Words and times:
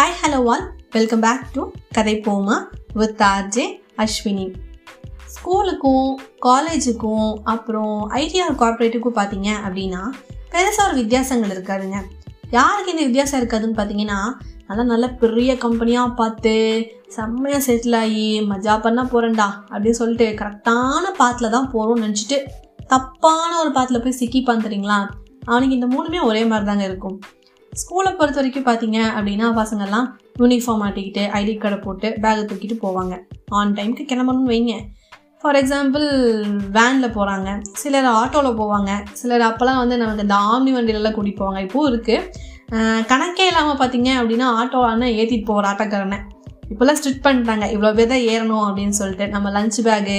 Hi 0.00 0.14
hello 0.20 0.38
all 0.44 0.62
welcome 0.90 1.22
back 1.24 1.42
to 1.54 1.62
கதை 1.92 2.12
போமா 2.18 2.54
with 2.92 3.22
RJ 3.22 3.64
Ashwini 3.98 4.46
ஸ்கூலுக்கும் 5.26 6.06
காலேஜுக்கும் 6.40 7.32
அப்புறம் 7.44 7.98
ஐடிஆர் 8.18 8.56
கார்பரேட்டுக்கும் 8.62 9.16
பார்த்தீங்க 9.18 9.50
அப்படின்னா 9.58 10.00
பெருசாக 10.52 10.86
ஒரு 10.86 10.94
வித்தியாசங்கள் 10.94 11.52
இருக்காதுங்க 11.52 11.98
யாருக்கு 12.50 12.92
இந்த 12.92 13.04
வித்தியாசம் 13.04 13.40
இருக்காதுன்னு 13.40 13.76
பார்த்தீங்கன்னா 13.78 14.20
நல்லா 14.68 14.84
நல்ல 14.84 15.08
பெரிய 15.16 15.56
கம்பெனியாக 15.56 16.14
பார்த்து 16.14 16.54
செம்மையாக 17.08 17.66
செட்டில் 17.68 17.98
ஆகி 17.98 18.26
மஜா 18.50 18.76
பண்ண 18.80 19.04
போகிறேன்டா 19.04 19.48
அப்படின்னு 19.70 20.00
சொல்லிட்டு 20.00 20.28
கரெக்டான 20.34 21.12
பாத்தில் 21.16 21.50
தான் 21.50 21.70
போகிறோம்னு 21.72 22.06
நினச்சிட்டு 22.06 22.38
தப்பான 22.86 23.50
ஒரு 23.58 23.72
பாத்தில் 23.72 24.02
போய் 24.02 24.18
சிக்கி 24.18 24.42
பார்த்துறீங்களா 24.42 24.98
அவனுக்கு 25.46 25.74
இந்த 25.74 25.86
மூணுமே 25.86 26.22
ஒரே 26.22 26.44
மாதிரி 26.44 26.66
தாங்க 26.66 26.86
இருக்கும் 26.86 27.18
ஸ்கூலை 27.78 28.10
பொறுத்த 28.18 28.38
வரைக்கும் 28.40 28.66
பார்த்தீங்க 28.68 28.98
அப்படின்னா 29.16 29.48
பசங்கள்லாம் 29.58 30.06
யூனிஃபார்ம் 30.40 30.80
மாட்டிக்கிட்டு 30.84 31.22
ஐடி 31.40 31.52
கார்டை 31.62 31.78
போட்டு 31.84 32.08
பேக்கை 32.22 32.42
தூக்கிட்டு 32.50 32.76
போவாங்க. 32.84 33.14
ஆன் 33.58 33.74
டைமுக்கு 33.76 34.04
கிளம்பணும்னு 34.12 34.52
வைங்க. 34.52 34.74
ஃபார் 35.40 35.58
எக்ஸாம்பிள் 35.60 36.06
வேனில் 36.76 37.14
போகிறாங்க 37.16 37.50
சிலர் 37.82 38.08
ஆட்டோவில் 38.20 38.58
போவாங்க. 38.62 38.90
சிலர் 39.20 39.44
அப்போல்லாம் 39.48 39.80
வந்து 39.82 39.96
நமக்கு 40.02 40.26
இந்த 40.26 40.38
ஆம்னி 40.50 40.72
வண்டியிலலாம் 40.76 41.16
கூட்டிகிட்டு 41.16 41.42
போவாங்க. 41.42 41.62
இப்போது 41.66 41.90
இருக்குது 41.92 42.48
கணக்கே 43.12 43.46
இல்லாமல் 43.50 43.80
பார்த்தீங்க 43.80 44.10
அப்படின்னா 44.20 44.48
ஆட்டோவான 44.58 45.08
ஏற்றிட்டு 45.20 45.48
போகிற 45.52 45.70
ஆட்டோக்காரனை. 45.72 46.18
இப்போல்லாம் 46.72 46.98
ஸ்ட்ரிட் 46.98 47.22
பண்ணிட்டாங்க. 47.24 47.66
இவ்வளோ 47.74 47.90
பேர் 47.98 48.10
தான் 48.12 48.24
ஏறணும் 48.32 48.64
அப்படின்னு 48.66 48.96
சொல்லிட்டு. 48.98 49.26
நம்ம 49.34 49.50
லஞ்ச் 49.56 49.78
பேகு 49.86 50.18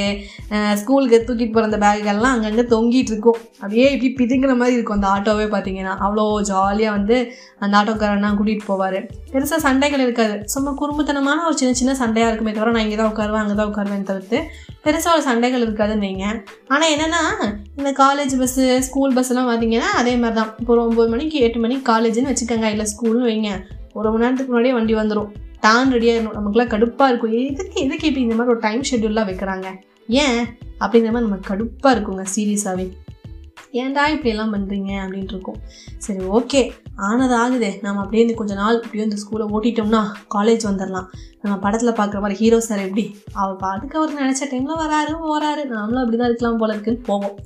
ஸ்கூலுக்கு 0.82 1.18
தூக்கிட்டு 1.28 1.54
போகிற 1.56 1.70
அந்த 1.70 1.80
பேகுகள்லாம் 1.84 2.34
அங்கங்கே 2.36 2.66
தொங்கிட்டு 2.74 3.12
இருக்கும். 3.14 3.40
அப்படியே 3.62 3.86
இப்படி 3.96 4.10
பிதுங்கிற 4.20 4.54
மாதிரி 4.62 4.76
இருக்கும் 4.78 4.98
அந்த 4.98 5.08
ஆட்டோவே 5.16 5.48
பார்த்தீங்கன்னா 5.54 5.94
அவ்வளோ 6.06 6.26
ஜாலியாக 6.50 6.96
வந்து 6.98 7.18
அந்த 7.64 7.74
ஆட்டோக்காரன்னா 7.80 8.32
கூட்டிகிட்டு 8.40 8.68
போவார். 8.72 9.00
பெருசாக 9.34 9.60
சண்டைகள் 9.68 10.04
இருக்காது. 10.06 10.36
சும்மா 10.54 10.74
குறும்புத்தனமான 10.82 11.46
ஒரு 11.50 11.58
சின்ன 11.62 11.74
சின்ன 11.82 11.96
சண்டையாக 12.02 12.32
இருக்குமே 12.32 12.54
தவிர 12.58 12.74
நான் 12.76 12.86
இங்கே 12.88 12.98
தான் 13.02 13.12
உட்காருவேன் 13.14 13.44
அங்கே 13.44 13.58
தான் 13.60 13.70
உட்காருவேன் 13.72 14.08
தவிர்த்து 14.10 14.40
பெருசாக 14.86 15.16
ஒரு 15.18 15.24
சண்டைகள் 15.30 15.64
இருக்காதுன்னு 15.66 16.08
வைங்க. 16.08 16.28
ஆனால் 16.74 16.92
என்னென்னா 16.96 17.22
இந்த 17.80 17.92
காலேஜ் 18.04 18.34
பஸ்ஸு 18.42 18.66
ஸ்கூல் 18.88 19.16
பஸ்ஸெல்லாம் 19.18 19.50
பார்த்தீங்கன்னா 19.52 19.92
அதே 20.02 20.16
மாதிரி 20.24 20.38
தான் 20.40 20.52
இப்போ 20.62 20.74
ஒரு 20.76 20.84
ஒம்பது 20.88 21.12
மணிக்கு 21.14 21.40
எட்டு 21.48 21.62
மணிக்கு 21.66 21.86
காலேஜ்னு 21.92 22.32
வச்சுக்கோங்க. 22.32 22.70
இல்லை 22.76 22.88
ஸ்கூல்னு 22.94 23.30
வைங்க. 23.30 23.52
ஒரு 24.00 24.10
மணி 24.12 24.24
நேரத்துக்கு 24.26 24.52
முன்னாடியே 24.54 24.76
வண்டி 24.80 24.94
வந்துடும் 25.00 25.32
டான் 25.62 25.94
ரெடியாக 25.94 26.16
இருக்கணும். 26.16 26.40
நமக்குலாம் 26.40 26.74
கடுப்பாக 26.74 27.12
இருக்கும். 27.12 27.38
எதுக்கு 27.44 27.78
எதுக்கு 27.86 28.08
இப்போ 28.10 28.22
இந்த 28.26 28.36
மாதிரி 28.36 28.54
ஒரு 28.56 28.64
டைம் 28.68 28.84
ஷெட்யூல்லாம் 28.90 29.30
வைக்கிறாங்க? 29.32 29.70
ஏன்? 30.24 30.42
அப்படிங்கிற 30.84 31.12
மாதிரி 31.14 31.28
நமக்கு 31.30 31.50
கடுப்பாக 31.52 31.96
இருக்குங்க 31.96 32.26
சீரியஸாகவே 32.36 32.88
ஏன்டா 33.80 34.04
இப்படியெல்லாம் 34.14 34.54
பண்ணுறீங்க 34.54 34.92
அப்படின்ட்டு 35.02 35.34
இருக்கும். 35.36 35.60
சரி 36.06 36.22
ஓகே 36.38 36.62
ஆனது 37.08 37.36
ஆகுது. 37.36 37.70
நம்ம 37.82 38.02
அப்படியே 38.02 38.24
இந்த 38.26 38.36
கொஞ்ச 38.40 38.54
நாள் 38.54 38.80
இப்படியே 38.86 39.04
இந்த 39.04 39.18
ஸ்கூலை 39.22 39.46
ஓட்டிட்டோம்னா 39.56 40.02
காலேஜ் 40.36 40.64
வந்துடலாம் 40.70 41.08
நம்ம 41.42 41.54
படத்தில் 41.58 41.98
பார்க்குற 42.00 42.20
மாதிரி 42.24 42.40
ஹீரோ 42.42 42.60
சார் 42.60 42.82
எப்படி? 42.88 43.06
அவர் 43.34 43.56
பாட்டுக்கு 43.56 44.00
அவர் 44.00 44.18
நினச்ச 44.22 44.50
டைமில் 44.52 44.82
வராரு 44.84 45.14
போகிறாரு 45.28 45.64
நாமளும் 45.76 46.02
அப்படி 46.02 46.18
தான் 46.18 46.30
இருக்கலாம் 46.32 46.60
போல 46.64 46.74
இருக்குன்னு 46.74 47.08
போவோம். 47.12 47.38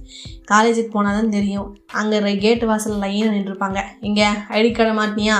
காலேஜுக்கு 0.51 0.91
போனால் 0.95 1.19
தான் 1.19 1.29
தெரியும். 1.29 1.69
அங்கே 2.01 2.37
கேட்டு 2.37 2.67
வாசல் 2.67 3.03
லைனாக 3.05 3.35
நின்றுருப்பாங்க. 3.37 3.81
இங்கே 4.01 4.27
ஐடி 4.57 4.71
கார்டை 4.71 4.95
மாட்டினியா? 5.01 5.37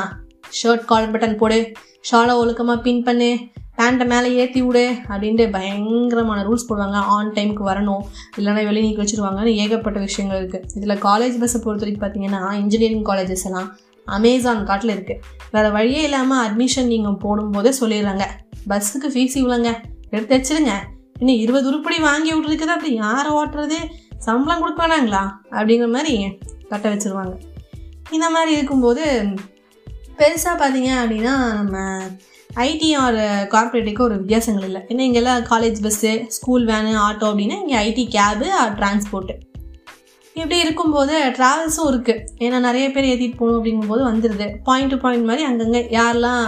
ஷர்ட் 0.59 0.89
காலர் 0.91 1.13
பட்டன் 1.15 1.41
போடு. 1.43 1.59
ஷாலை 2.09 2.33
ஒழுக்கமாக 2.39 2.79
பின் 2.85 3.03
பண்ணு 3.05 3.29
பேண்ட்டை 3.77 4.05
மேலே 4.11 4.27
ஏற்றி 4.41 4.61
விடு 4.65 4.83
அப்படின்ட்டு 5.11 5.45
பயங்கரமான 5.55 6.43
ரூல்ஸ் 6.47 6.67
போடுவாங்க. 6.67 6.97
ஆன் 7.15 7.31
டைமுக்கு 7.37 7.63
வரணும். 7.69 8.03
இல்லைனா 8.37 8.61
வெளியே 8.67 8.83
நீக்கி 8.85 9.01
வச்சுருவாங்கன்னு 9.01 9.53
ஏகப்பட்ட 9.63 9.99
விஷயங்கள் 10.05 10.39
இருக்குது 10.41 10.67
இதில் 10.77 11.01
காலேஜ் 11.07 11.39
பஸ்ஸை 11.41 11.59
பொறுத்த 11.63 11.83
வரைக்கும் 11.83 12.03
பார்த்தீங்கன்னா 12.03 12.41
இன்ஜினியரிங் 12.61 13.07
காலேஜஸ் 13.09 13.45
எல்லாம் 13.49 13.67
அமேசான் 14.17 14.61
காட்டில் 14.69 14.93
இருக்குது 14.95 15.21
வேறு 15.55 15.69
வழியே 15.77 16.03
இல்லாமல் 16.07 16.41
அட்மிஷன் 16.45 16.91
நீங்கள் 16.93 17.17
போடும்போதே 17.23 17.73
சொல்லிடுறாங்க. 17.81 18.25
பஸ்ஸுக்கு 18.71 19.09
ஃபீஸ் 19.13 19.35
இவ்வளோங்க. 19.41 19.71
எடுத்து 20.13 20.33
வச்சிருங்க. 20.35 20.75
இன்னும் 21.19 21.41
இருபது 21.44 21.67
உருப்படி 21.71 21.97
வாங்கி 22.07 22.31
விட்றதுக்கு 22.33 22.75
அப்படி 22.75 22.94
யாரை 23.03 23.31
ஓட்டுறது? 23.39 23.79
சம்பளம் 24.27 24.61
கொடுக்க 24.63 24.81
வேணாங்களா 24.83 25.23
அப்படிங்கிற 25.57 25.89
மாதிரி 25.97 26.15
கட்ட 26.69 26.85
வச்சுருவாங்க. 26.94 27.35
இந்த 28.15 28.29
மாதிரி 28.35 28.51
இருக்கும்போது 28.57 29.03
பெருசாக 30.21 30.55
பார்த்தீங்க 30.61 30.91
அப்படின்னா 31.01 31.33
நம்ம 31.59 31.77
ஐடி 32.69 32.89
ஆர் 33.03 33.17
கார்பரேட்டுக்கு 33.53 34.05
ஒரு 34.07 34.15
வித்தியாசங்கள் 34.21 34.67
இல்லை. 34.69 34.81
ஏன்னா 34.91 35.03
இங்கெல்லாம் 35.07 35.41
college 35.49 35.79
bus 35.85 36.13
school 36.35 36.65
van 36.71 36.93
auto 37.07 37.25
அப்படின்னா 37.31 37.57
இங்கே 37.63 37.77
ஐடி 37.87 38.05
கேபு 38.17 38.47
ஆர் 38.61 38.73
டிரான்ஸ்போர்ட்டு 38.79 39.35
இப்படி 40.35 40.57
இருக்கும்போது 40.63 41.15
ட்ராவல்ஸும் 41.37 41.89
இருக்குது 41.91 42.23
ஏன்னா 42.45 42.57
நிறைய 42.67 42.85
பேர் 42.95 43.09
ஏற்றிட்டு 43.11 43.37
போகணும் 43.41 43.59
அப்படிங்கும்போது 43.59 44.01
வந்துடுது 44.07 44.47
பாயிண்ட் 44.67 44.91
டு 44.93 44.97
பாயிண்ட் 45.03 45.27
மாதிரி 45.29 45.43
அங்கங்கே 45.49 45.81
யாரெல்லாம் 45.97 46.41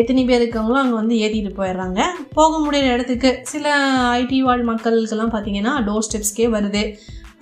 எத்தனை 0.00 0.22
பேர் 0.28 0.42
இருக்காங்களோ 0.42 0.78
அங்கே 0.82 0.96
வந்து 1.00 1.14
ஏற்றிட்டு 1.24 1.52
போயிடுறாங்க. 1.56 2.02
போக 2.38 2.52
முடியிற 2.64 2.92
இடத்துக்கு 2.96 3.30
சில 3.52 3.72
ஐடி 4.20 4.38
வாழ் 4.48 4.62
மக்களுக்கெல்லாம் 4.70 5.32
பார்த்தீங்கன்னா 5.34 5.72
டோர் 5.88 6.06
ஸ்டெப்ஸ்க்கே 6.08 6.46
வருது. 6.56 6.84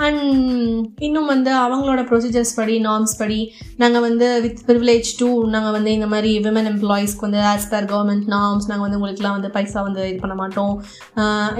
அண்ட் 0.06 0.22
இன்னும் 1.06 1.30
வந்து 1.32 1.50
அவங்களோட 1.64 2.02
ப்ரொசீஜர்ஸ் 2.10 2.52
படி 2.58 2.74
நார்ம்ஸ் 2.86 3.14
படி 3.20 3.38
நாங்கள் 3.82 4.04
வந்து 4.06 4.26
வித் 4.44 4.62
ப்ரிவிலேஜ் 4.68 5.10
டூ 5.20 5.28
நாங்கள் 5.54 5.74
வந்து 5.76 5.90
இந்த 5.98 6.08
மாதிரி 6.14 6.30
விமன் 6.46 6.70
எம்ப்ளாயீஸ்க்கு 6.72 7.26
வந்து 7.26 7.40
ஆஸ் 7.52 7.68
பர் 7.72 7.88
கவர்மெண்ட் 7.92 8.26
நார்ம்ஸ் 8.36 8.68
நாங்கள் 8.70 8.86
வந்து 8.86 8.98
உங்களுக்குலாம் 9.00 9.36
வந்து 9.38 9.50
பைசா 9.56 9.80
வந்து 9.88 10.02
இது 10.10 10.18
பண்ண 10.24 10.36
மாட்டோம். 10.42 10.74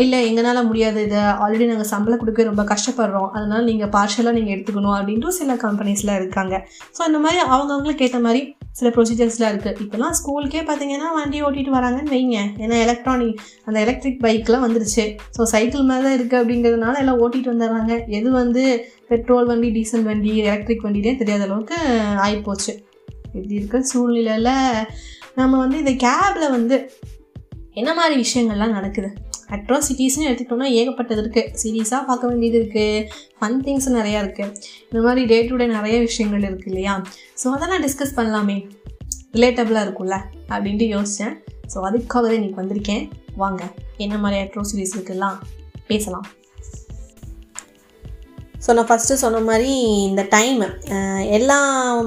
இல்லை 0.04 0.20
எங்களால் 0.30 0.68
முடியாது. 0.70 1.00
இதை 1.08 1.22
ஆல்ரெடி 1.44 1.68
நாங்கள் 1.72 1.92
சம்பளம் 1.94 2.22
கொடுக்க 2.22 2.50
ரொம்ப 2.50 2.64
கஷ்டப்படுறோம். 2.72 3.30
அதனால் 3.36 3.68
நீங்கள் 3.70 3.92
பார்ஷலாக 3.98 4.36
நீங்கள் 4.38 4.54
எடுத்துக்கணும் 4.56 4.96
அப்படின்ட்டு 4.98 5.36
சில 5.40 5.58
கம்பெனிஸ்லாம் 5.66 6.20
இருக்காங்க. 6.22 6.56
ஸோ 6.96 7.02
அந்த 7.08 7.20
மாதிரி 7.26 7.40
அவங்கவுங்களுக்கு 7.54 8.06
ஏற்ற 8.08 8.20
மாதிரி 8.28 8.42
சில 8.80 8.90
ப்ரொசீஜர்ஸ்லாம் 8.96 9.52
இருக்குது 9.54 9.80
இப்போலாம் 9.84 10.16
ஸ்கூலுக்கே 10.18 10.62
பார்த்தீங்கன்னா 10.68 11.08
வண்டி 11.18 11.38
ஓட்டிகிட்டு 11.46 11.76
வராங்கன்னு 11.78 12.14
வைங்க. 12.16 12.38
ஏன்னா 12.64 12.76
எலக்ட்ரானிக் 12.86 13.40
அந்த 13.66 13.76
எலக்ட்ரிக் 13.84 14.20
பைக்லாம் 14.26 14.64
வந்துருச்சு. 14.66 15.04
ஸோ 15.36 15.42
சைக்கிள் 15.54 15.88
மேலே 15.90 16.02
தான் 16.06 16.16
இருக்குது 16.18 16.40
அப்படிங்கிறதுனால 16.42 17.02
எல்லாம் 17.04 17.20
ஓட்டிகிட்டு 17.24 17.52
வந்துடுறாங்க. 17.54 17.94
எது 18.18 18.28
வந்து 18.40 18.64
பெட்ரோல் 19.12 19.48
வண்டி 19.50 19.70
டீசல் 19.76 20.06
வண்டி 20.10 20.34
எலக்ட்ரிக் 20.50 20.84
வண்டினே 20.86 21.14
தெரியாத 21.22 21.44
அளவுக்கு 21.48 21.78
ஆகிப்போச்சு 22.26 22.72
இப்படி 23.34 23.54
இருக்கிற 23.58 23.80
சூழ்நிலையில் 23.92 24.54
நம்ம 25.40 25.52
வந்து 25.64 25.76
இந்த 25.82 25.92
கேபில் 26.06 26.54
வந்து 26.56 26.76
என்ன 27.80 27.90
மாதிரி 27.98 28.14
விஷயங்கள்லாம் 28.24 28.76
நடக்குது? 28.78 29.10
அட்ராசிட்டிஸ்னு 29.56 30.26
எடுத்துக்கிட்டோம்னா 30.28 30.68
ஏகப்பட்டது 30.80 31.22
இருக்குது 31.22 31.52
சீரியஸாக 31.62 32.02
பார்க்க 32.08 32.30
வேண்டியது 32.30 32.58
இருக்குது 32.60 33.04
ஃபன் 33.38 33.60
திங்ஸ் 33.66 33.88
நிறையா 33.98 34.18
இருக்குது 34.24 34.52
இந்த 34.88 35.00
மாதிரி 35.06 35.22
டே 35.32 35.38
டு 35.50 35.60
டே 35.60 35.68
நிறைய 35.78 35.96
விஷயங்கள் 36.08 36.48
இருக்குது 36.50 36.72
இல்லையா? 36.72 36.96
ஸோ 37.42 37.46
அதெல்லாம் 37.56 37.84
டிஸ்கஸ் 37.86 38.16
பண்ணலாமே. 38.18 38.58
ரிலேட்டபிளாக 39.36 39.86
இருக்கும்ல? 39.86 40.18
அப்படின்ட்டு 40.54 40.88
யோசித்தேன் 40.96 41.34
ஸோ 41.72 41.78
அதுக்காக 41.88 42.22
தான் 42.28 42.38
இன்றைக்கி 42.40 42.60
வந்திருக்கேன். 42.62 43.04
வாங்க 43.42 43.62
என்ன 44.04 44.14
மாதிரி 44.24 44.38
அட்ரோசிட்டிஸ் 44.44 44.94
இருக்குல்லாம் 44.96 45.38
பேசலாம். 45.90 46.28
ஸோ 48.64 48.70
நான் 48.76 48.88
ஃபஸ்ட்டு 48.88 49.20
சொன்ன 49.22 49.38
மாதிரி 49.50 49.70
இந்த 50.08 50.22
டைம் 50.34 50.62
எல்லா 51.36 51.58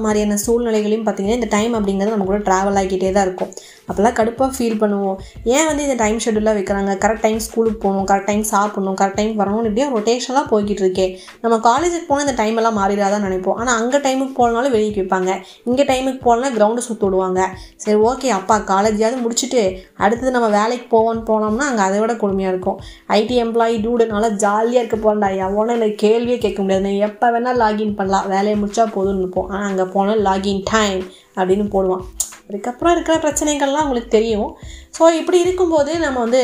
மாதிரியான 0.02 0.36
சூழ்நிலைகளையும் 0.44 1.06
பார்த்திங்கன்னா 1.06 1.38
இந்த 1.40 1.48
டைம் 1.54 1.72
அப்படிங்கிறது 1.78 2.14
நம்ம 2.14 2.26
கூட 2.28 2.38
ட்ராவல் 2.48 2.78
ஆகிக்கிட்டே 2.80 3.10
தான் 3.16 3.26
இருக்கும். 3.28 3.52
அப்போல்லாம் 3.88 4.16
கடுப்பாக 4.18 4.48
ஃபீல் 4.56 4.78
பண்ணுவோம். 4.82 5.18
ஏன் 5.54 5.66
வந்து 5.68 5.82
இந்த 5.86 5.96
டைம் 6.02 6.18
ஷெடியூலாக 6.24 6.56
வைக்கிறாங்க? 6.58 6.92
கரெக்ட் 7.04 7.24
டைம் 7.26 7.40
ஸ்கூலுக்கு 7.46 7.80
போகணும் 7.84 8.06
கரெக்ட் 8.10 8.28
டைம் 8.30 8.44
சாப்பிடணும் 8.52 8.98
கரெக்ட் 9.00 9.18
டைம் 9.20 9.32
வரணும்னு 9.40 9.70
இப்படியே 9.70 9.88
ரொட்டேஷனாக 9.94 10.44
போய்கிட்டு 10.52 10.82
இருக்கே. 10.84 11.06
நம்ம 11.44 11.58
காலேஜுக்கு 11.68 12.08
போனால் 12.10 12.26
இந்த 12.26 12.36
டைம் 12.42 12.58
எல்லாம் 12.62 12.78
மாறிடாதான் 12.80 13.26
நினைப்போம். 13.28 13.58
ஆனால் 13.62 13.76
அங்கே 13.80 14.00
டைமுக்கு 14.06 14.34
போனாலும் 14.40 14.74
வெளியே 14.76 14.92
வைப்பாங்க 14.98 15.30
இங்கே 15.68 15.86
டைமுக்கு 15.92 16.22
போனால் 16.28 16.54
கிரவுண்டு 16.56 16.86
சுற்று 16.88 17.06
விடுவாங்க. 17.08 17.40
சரி 17.84 17.98
ஓகே 18.10 18.30
அப்பா 18.38 18.56
காலேஜாவது 18.72 19.18
முடிச்சுட்டு 19.24 19.62
அடுத்தது 20.04 20.34
நம்ம 20.36 20.48
வேலைக்கு 20.58 20.86
போவோன்னு 20.94 21.22
போனோம்னா 21.30 21.66
அங்கே 21.70 21.84
அதை 21.88 21.98
விட 22.02 22.14
கொடுமையாக 22.22 22.54
இருக்கும். 22.54 22.78
ஐடி 23.18 23.36
எம்ப்ளாயி 23.44 23.76
டூடு 23.84 24.06
நல்லா 24.14 24.30
ஜாலியாக 24.44 24.82
இருக்க 24.82 24.98
போகிறா 25.06 25.30
எவனும் 25.46 25.76
எனக்கு 25.78 25.98
கேள்வியே 26.06 26.38
கேட்க 26.44 26.58
முடியாது. 26.62 26.86
நான் 26.86 27.04
எப்போ 27.08 27.26
வேணால் 27.34 27.60
லாகின் 27.64 27.96
பண்ணலாம். 28.00 28.28
வேலையை 28.34 28.56
முடிச்சா 28.62 28.86
போதும்னு 28.96 29.22
இருப்போம் 29.24 29.48
ஆனால் 29.52 29.68
அங்கே 29.70 29.86
போனால் 29.96 30.22
லாகின் 30.28 30.62
டைம் 30.72 31.02
அப்படின்னு 31.38 31.66
போடுவான். 31.74 32.04
அதுக்கப்புறம் 32.48 32.94
இருக்கிற 32.96 33.16
பிரச்சனைகள்லாம் 33.24 33.86
உங்களுக்கு 33.86 34.10
தெரியும். 34.16 34.50
ஸோ 34.96 35.02
இப்படி 35.20 35.38
இருக்கும்போது 35.44 35.92
நம்ம 36.04 36.20
வந்து 36.26 36.42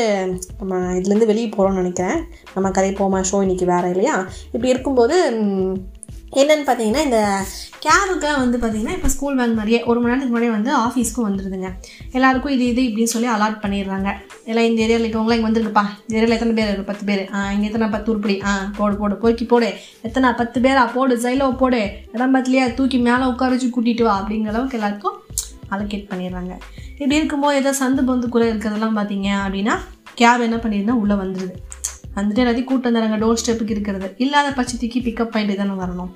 நம்ம 0.59 0.79
இதுலேருந்து 0.99 1.31
வெளியே 1.31 1.49
போகிறோம்னு 1.55 1.81
நினைக்கிறேன். 1.83 2.19
நம்ம 2.55 2.71
கதை 2.77 2.91
போமா 3.01 3.21
ஷோ 3.31 3.39
இன்றைக்கி 3.47 3.67
வேறு 3.73 3.93
இல்லையா? 3.95 4.17
இப்படி 4.53 4.73
இருக்கும்போது 4.75 5.17
என்னென்னு 6.41 6.65
பார்த்தீங்கன்னா 6.67 7.01
இந்த 7.05 7.19
கேபுக்கெலாம் 7.85 8.41
வந்து 8.41 8.57
பார்த்திங்கன்னா 8.59 8.95
இப்போ 8.97 9.09
ஸ்கூல் 9.13 9.37
வேன் 9.39 9.55
மாதிரியே 9.57 9.79
ஒரு 9.89 9.97
மணி 9.99 10.09
நேரத்துக்கு 10.11 10.33
முன்னாடியே 10.33 10.53
வந்து 10.55 10.71
ஆஃபீஸ்க்கும் 10.83 11.25
வந்துடுதுங்க 11.27 11.69
எல்லாருக்கும் 12.17 12.53
இது 12.55 12.63
இது 12.71 12.81
இப்படின்னு 12.87 13.13
சொல்லி 13.13 13.29
அலாட் 13.35 13.57
பண்ணிடுறாங்க. 13.63 14.09
எல்லாம் 14.49 14.67
இந்த 14.69 14.79
ஏரியாவில் 14.85 15.05
இருக்கவங்களாம் 15.05 15.39
இங்கே 15.39 15.49
வந்துருக்குப்பா 15.49 15.83
இந்த 16.03 16.13
ஏரியாவில் 16.17 16.37
எத்தனை 16.37 16.53
பேர் 16.59 16.69
இருக்குது 16.69 16.89
பத்து 16.91 17.05
பேர். 17.09 17.23
ஆ 17.35 17.41
இங்கே 17.55 17.67
எத்தனை? 17.69 17.89
பத்து 17.95 18.09
உருப்படி. 18.13 18.35
ஆ 18.49 18.53
போடு 18.77 18.95
போடு. 19.01 19.17
பொறுக்கி 19.23 19.47
போடு. 19.53 19.69
எத்தனை? 20.09 20.31
பத்து 20.41 20.61
பேரா? 20.65 20.85
போடு 20.95 21.15
ஜைலோ 21.25 21.49
போடு. 21.63 21.81
இடம் 22.15 22.35
பத்திலையா 22.37 22.67
தூக்கி 22.79 22.99
மேலே 23.09 23.25
உட்கார 23.33 23.51
வச்சு 23.55 23.69
கூட்டிகிட்டு 23.77 24.07
வா 24.09 24.15
அப்படிங்கிற 24.21 24.53
அளவுக்கு 24.53 24.79
எல்லாருக்கும் 24.79 25.17
அலோகேட் 25.75 26.09
பண்ணிடுறாங்க. 26.11 26.53
இப்படி 27.01 27.19
இருக்கும்போது 27.19 27.59
ஏதோ 27.61 27.73
சந்து 27.81 28.03
பந்து 28.09 28.27
இருக்கிறதெல்லாம் 28.51 28.97
பார்த்தீங்க 28.99 29.29
அப்படின்னா 29.45 29.75
கேப் 30.21 30.45
என்ன 30.47 30.59
பண்ணிடுதுன்னா 30.63 30.97
உள்ளே 31.03 31.17
வந்துடுது. 31.23 31.55
வந்துட்டு 32.15 32.41
எல்லாத்தையும் 32.43 32.69
கூட்டம் 32.69 32.95
தராங்க 32.95 33.17
டோர் 33.23 33.41
ஸ்டெப்புக்கு 33.41 33.75
இருக்கிறது. 33.75 34.07
இல்லாத 34.23 34.47
பட்சத்துக்கு 34.57 34.99
பிக்கப் 35.05 35.33
பாயிண்ட் 35.33 35.59
தானே 35.61 35.75
வரணும். 35.83 36.11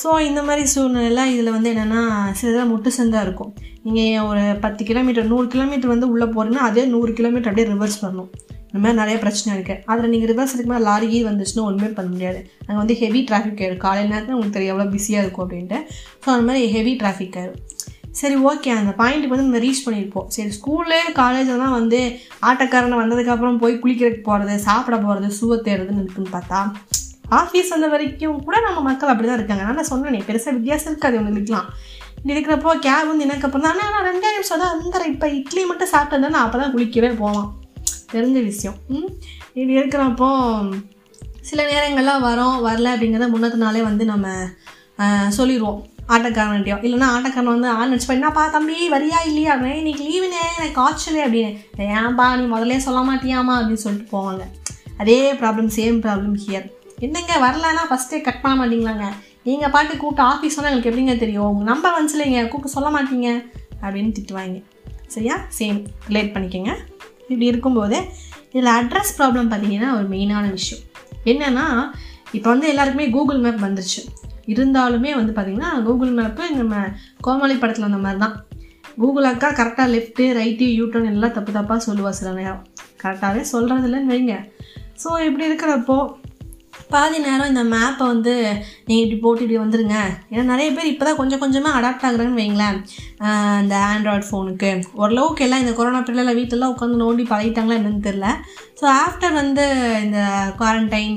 ஸோ 0.00 0.08
இந்த 0.26 0.40
மாதிரி 0.48 0.62
சூழ்நிலை 0.72 1.24
இதில் 1.32 1.54
வந்து 1.54 1.70
என்னென்னா 1.72 2.02
சிலதாக 2.38 2.66
முட்டு 2.70 2.90
சந்தாக 2.98 3.24
இருக்கும். 3.26 3.50
நீங்கள் 3.86 4.26
ஒரு 4.28 4.44
பத்து 4.64 4.82
கிலோமீட்டர் 4.90 5.26
நூறு 5.32 5.46
கிலோமீட்டர் 5.54 5.92
வந்து 5.92 6.08
உள்ளே 6.12 6.26
போகிறீங்கன்னா 6.34 6.68
அதே 6.68 6.84
நூறு 6.94 7.12
கிலோமீட்டர் 7.18 7.50
அப்படியே 7.50 7.68
ரிவர்ஸ் 7.72 7.98
வரணும். 8.04 8.30
இந்த 8.68 8.80
மாதிரி 8.82 8.98
நிறைய 9.00 9.16
பிரச்சனை 9.24 9.50
இருக்குது 9.56 9.82
அதில் 9.90 10.12
நீங்கள் 10.12 10.30
ரிவர்ஸ் 10.32 10.54
இருக்குமா 10.56 10.78
லாரி 10.88 11.18
வந்துச்சுன்னா 11.30 11.66
ஒன்றுமே 11.70 11.90
பண்ண 11.98 12.08
முடியாது. 12.14 12.40
அங்கே 12.66 12.78
வந்து 12.82 12.96
ஹெவி 13.02 13.22
டிராஃபிக் 13.30 13.60
ஆயிடும் 13.64 13.82
காலையில் 13.86 14.12
நேரத்தில் 14.12 14.36
உங்களுக்கு 14.36 14.56
தெரியும் 14.58 14.74
எவ்வளோ 14.74 14.88
பிஸியாக 14.94 15.24
இருக்கும் 15.26 15.44
அப்படின்ட்டு. 15.46 15.80
ஸோ 16.22 16.28
அந்த 16.34 16.46
மாதிரி 16.50 16.72
ஹெவி 16.76 16.94
டிராஃபிக் 17.02 17.36
ஆயிடும் 17.40 17.60
சரி 18.20 18.36
ஓகே 18.48 18.70
அந்த 18.78 18.92
பாயிண்ட்டுக்கு 18.98 19.34
வந்து 19.34 19.46
நம்ம 19.46 19.60
ரீச் 19.64 19.84
பண்ணியிருப்போம் 19.84 20.26
சரி 20.34 20.50
ஸ்கூலு 20.56 20.98
காலேஜில் 21.20 21.62
தான் 21.64 21.76
வந்து 21.78 22.00
ஆட்டக்காரனை 22.48 22.96
வந்ததுக்கப்புறம் 23.02 23.60
போய் 23.62 23.80
குளிக்கிறதுக்கு 23.82 24.28
போகிறது 24.30 24.56
சாப்பிட 24.68 24.96
போகிறது 24.96 25.28
சூவை 25.38 25.58
தேடுறதுன்னு 25.68 26.02
இருக்குன்னு 26.04 26.34
பார்த்தா 26.36 26.60
ஆஃபீஸ் 27.40 27.72
வந்த 27.74 27.86
வரைக்கும் 27.88 28.40
கூட 28.46 28.56
நம்ம 28.66 28.80
மக்கள் 28.88 29.10
அப்படி 29.12 29.28
தான் 29.28 29.38
இருக்காங்க. 29.38 29.64
நான் 29.68 29.90
சொன்னேன் 29.90 30.26
பெருசாக 30.28 30.56
வித்தியாசம் 30.56 30.90
இருக்காது 30.92 31.20
உங்களுக்குலாம் 31.20 31.68
இருக்கிறப்போ 32.32 32.72
கேப் 32.86 33.08
வந்து 33.10 33.26
எனக்கு 33.26 33.46
அப்புறம் 33.46 33.66
தான் 33.66 33.80
ஆனால் 33.86 34.06
ரெண்டே 34.08 34.28
நிமிஷம் 34.34 34.62
தான் 34.62 34.74
அந்த 34.74 34.98
இப்போ 35.12 35.28
இட்லி 35.38 35.62
மட்டும் 35.70 35.92
சாப்பிட்டது 35.94 36.34
நான் 36.34 36.44
அப்போ 36.46 36.58
தான் 36.62 36.74
குளிக்கவே 36.74 37.10
போவான். 37.22 37.48
தெரிஞ்ச 38.12 38.38
விஷயம். 38.50 38.76
இது 39.60 39.70
இருக்கிறப்போ 39.78 40.28
சில 41.48 41.60
நேரங்கள்லாம் 41.70 42.26
வரோம் 42.28 42.58
வரல 42.66 42.92
அப்படிங்கிறத 42.94 43.28
முன்னத்து 43.32 43.64
நாளே 43.64 43.80
வந்து 43.88 44.04
நம்ம 44.04 44.26
சொல்லிடுவோம் 45.38 45.80
ஆட்டக்காரன்ட்டையோ 46.08 46.76
இல்லைனா 46.86 47.08
ஆட்டக்காரன் 47.16 47.52
வந்து 47.54 47.68
ஆள் 47.68 47.92
நினச்சி 47.92 48.08
என்னப்பா 48.08 48.48
தம்பி 48.48 48.90
வரியா 48.90 49.18
இல்லையா? 49.26 49.56
அப்படின்னு 49.56 49.74
இன்னைக்கு 49.74 50.04
லீவுனே 50.04 50.40
எனக்கு 50.56 50.72
காய்ச்சல் 50.72 51.14
அப்படின்னு. 51.14 51.56
ஏன்பா 51.78 52.36
நீ 52.36 52.54
முதல்ல 52.54 52.76
சொல்ல 52.76 53.12
மாட்டியாமா? 53.12 53.54
அப்படின்னு 53.58 53.84
சொல்லிட்டு 53.84 54.16
போவாங்க. 54.16 54.40
அதே 54.98 55.32
ப்ராப்ளம் 55.32 55.70
சேம் 55.76 55.98
ப்ராப்ளம் 56.04 56.36
ஹியர் 56.46 56.70
என்னங்க 56.98 57.36
வரலன்னா 57.36 57.84
ஃபஸ்ட்டே 57.90 58.20
கட் 58.20 58.40
பண்ண 58.40 58.66
மாட்டீங்களாங்க? 58.66 59.12
நீங்கள் 59.42 59.70
பாட்டு 59.70 59.96
கூப்பிட்டு 59.96 60.30
ஆஃபீஸ் 60.30 60.56
சொன்னால் 60.56 60.72
எங்களுக்கு 60.72 60.90
எப்படிங்க 60.90 61.18
தெரியும்? 61.18 61.44
உங்கள் 61.44 61.64
நம்பர் 61.64 61.94
வந்துச்சுலைங்க 61.94 62.48
கூப்பிட்டு 62.48 62.68
சொல்ல 62.68 63.00
மாட்டீங்க? 63.00 63.44
அப்படின்னு 63.82 64.12
திட்டுவாங்க. 64.18 64.62
சரியா? 65.06 65.36
சேம் 65.58 65.86
ரிலேட் 66.08 66.34
பண்ணிக்கோங்க. 66.34 66.74
இப்படி 67.20 67.46
இருக்கும்போது 67.46 68.04
இதில் 68.52 68.72
அட்ரஸ் 68.72 69.14
ப்ராப்ளம் 69.18 69.50
பார்த்தீங்கன்னா 69.52 69.94
ஒரு 69.94 70.08
மெயினான 70.08 70.50
விஷயம். 70.50 70.84
என்னென்னா 71.24 71.90
இப்போ 72.32 72.50
வந்து 72.50 72.68
எல்லாருக்குமே 72.68 73.10
கூகுள் 73.10 73.38
மேப் 73.38 73.64
வந்துருச்சு. 73.64 74.00
இருந்தாலுமே 74.52 75.12
வந்து 75.18 75.34
பார்த்திங்கன்னா 75.36 75.70
கூகுள் 75.86 76.16
மேப்பு 76.20 76.46
நம்ம 76.60 76.80
கோமாளி 77.26 77.56
படத்தில் 77.62 77.88
அந்த 77.90 78.00
மாதிரி 78.06 78.20
தான் 78.24 78.36
கூகுள் 79.00 79.30
அக்கா 79.32 79.48
கரெக்டாக 79.58 79.92
லெஃப்ட்டு 79.94 80.24
ரைட்டு 80.38 80.66
யூட்டர்ன் 80.78 81.10
எல்லாம் 81.12 81.36
தப்பு 81.36 81.52
தப்பாக 81.58 81.80
சொல்லுவாள் 81.86 82.18
சில 82.18 82.32
நேரம். 82.40 82.62
கரெக்டாகவே 83.02 83.42
சொல்கிறதில்லன்னு 83.52 84.12
வைங்க. 84.12 84.34
ஸோ 85.02 85.08
இப்படி 85.28 85.48
இருக்கிறப்போ 85.50 85.96
பாதி 86.92 87.18
நேரம் 87.26 87.50
இந்த 87.50 87.62
மேப்பை 87.72 88.04
வந்து 88.12 88.32
நீங்கள் 88.86 89.04
இப்படி 89.04 89.18
போட்டு 89.24 89.44
இப்படி 89.44 89.58
வந்துடுங்க 89.62 89.96
ஏன்னா 90.32 90.42
நிறைய 90.50 90.68
பேர் 90.76 90.90
இப்போ 90.90 91.04
தான் 91.08 91.18
கொஞ்சம் 91.20 91.42
கொஞ்சமாக 91.42 91.78
அடாப்ட் 91.78 92.06
ஆகுறாங்கன்னு 92.08 92.40
வைங்களேன். 92.42 92.78
இந்த 93.62 93.74
ஆண்ட்ராய்ட் 93.90 94.28
ஃபோனுக்கு 94.28 94.70
ஓரளவுக்கு 95.00 95.44
எல்லாம் 95.46 95.62
இந்த 95.64 95.72
கொரோனா 95.78 96.00
பீரியடில் 96.06 96.38
வீட்டிலலாம் 96.40 96.74
உட்காந்து 96.74 97.02
நோண்டி 97.04 97.24
பழகிட்டாங்களா 97.32 97.78
என்னன்னு 97.80 98.06
தெரில 98.08 98.28
ஸோ 98.82 98.88
ஆஃப்டர் 99.02 99.34
வந்து 99.38 99.64
இந்த 100.04 100.20
குவாரண்டைன் 100.60 101.12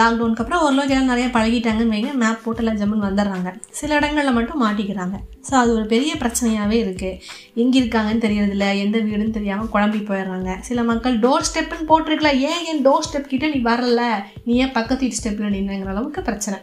லாக்டவுனுக்கு 0.00 0.40
uh, 0.40 0.44
அப்புறம் 0.44 0.62
ஓரளவுக்கு 0.64 0.92
எல்லாம் 0.94 1.10
நிறைய 1.12 1.28
பழகிட்டாங்கன்னு 1.36 1.94
வைங்க 1.94 2.10
மேப் 2.20 2.42
போட்டு 2.44 2.60
எல்லாம் 2.62 2.78
ஜம்முன்னு 2.80 3.06
வந்துடுறாங்க. 3.06 3.50
சில 3.78 3.96
இடங்களில் 3.98 4.36
மட்டும் 4.36 4.60
மாட்டிக்கிறாங்க. 4.64 5.16
ஸோ 5.48 5.52
அது 5.60 5.70
ஒரு 5.76 5.86
பெரிய 5.92 6.12
பிரச்சனையாகவே 6.20 6.76
இருக்குது 6.84 7.18
எங்கே 7.62 7.78
இருக்காங்கன்னு 7.80 8.24
தெரியறதில்ல 8.26 8.66
எந்த 8.82 8.98
வீடுன்னு 9.06 9.36
தெரியாமல் 9.38 9.72
குழம்பி 9.74 10.02
போயிடுறாங்க. 10.10 10.52
சில 10.68 10.84
மக்கள் 10.90 11.16
டோர் 11.24 11.48
ஸ்டெப்புன்னு 11.48 11.88
போட்டிருக்கல 11.90 12.32
ஏன் 12.50 12.62
என் 12.72 12.84
டோர் 12.86 13.06
ஸ்டெப் 13.08 13.30
கிட்டே 13.32 13.50
நீ 13.54 13.60
வரல? 13.70 14.04
நீ 14.46 14.54
ஏன் 14.64 14.76
பக்கத்து 14.78 15.04
வீட்டு 15.04 15.20
ஸ்டெப்பில் 15.20 15.54
நின்னுங்கிற 15.56 15.92
அளவுக்கு 15.94 16.22
பிரச்சனை. 16.30 16.60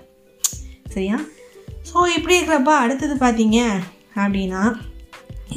சரியா? 0.95 1.19
ஸோ 1.91 1.97
இப்படி 2.17 2.37
இருக்கிறப்ப 2.37 2.75
அடுத்தது 2.85 3.17
பார்த்தீங்க 3.25 3.59
அப்படின்னா 4.21 4.63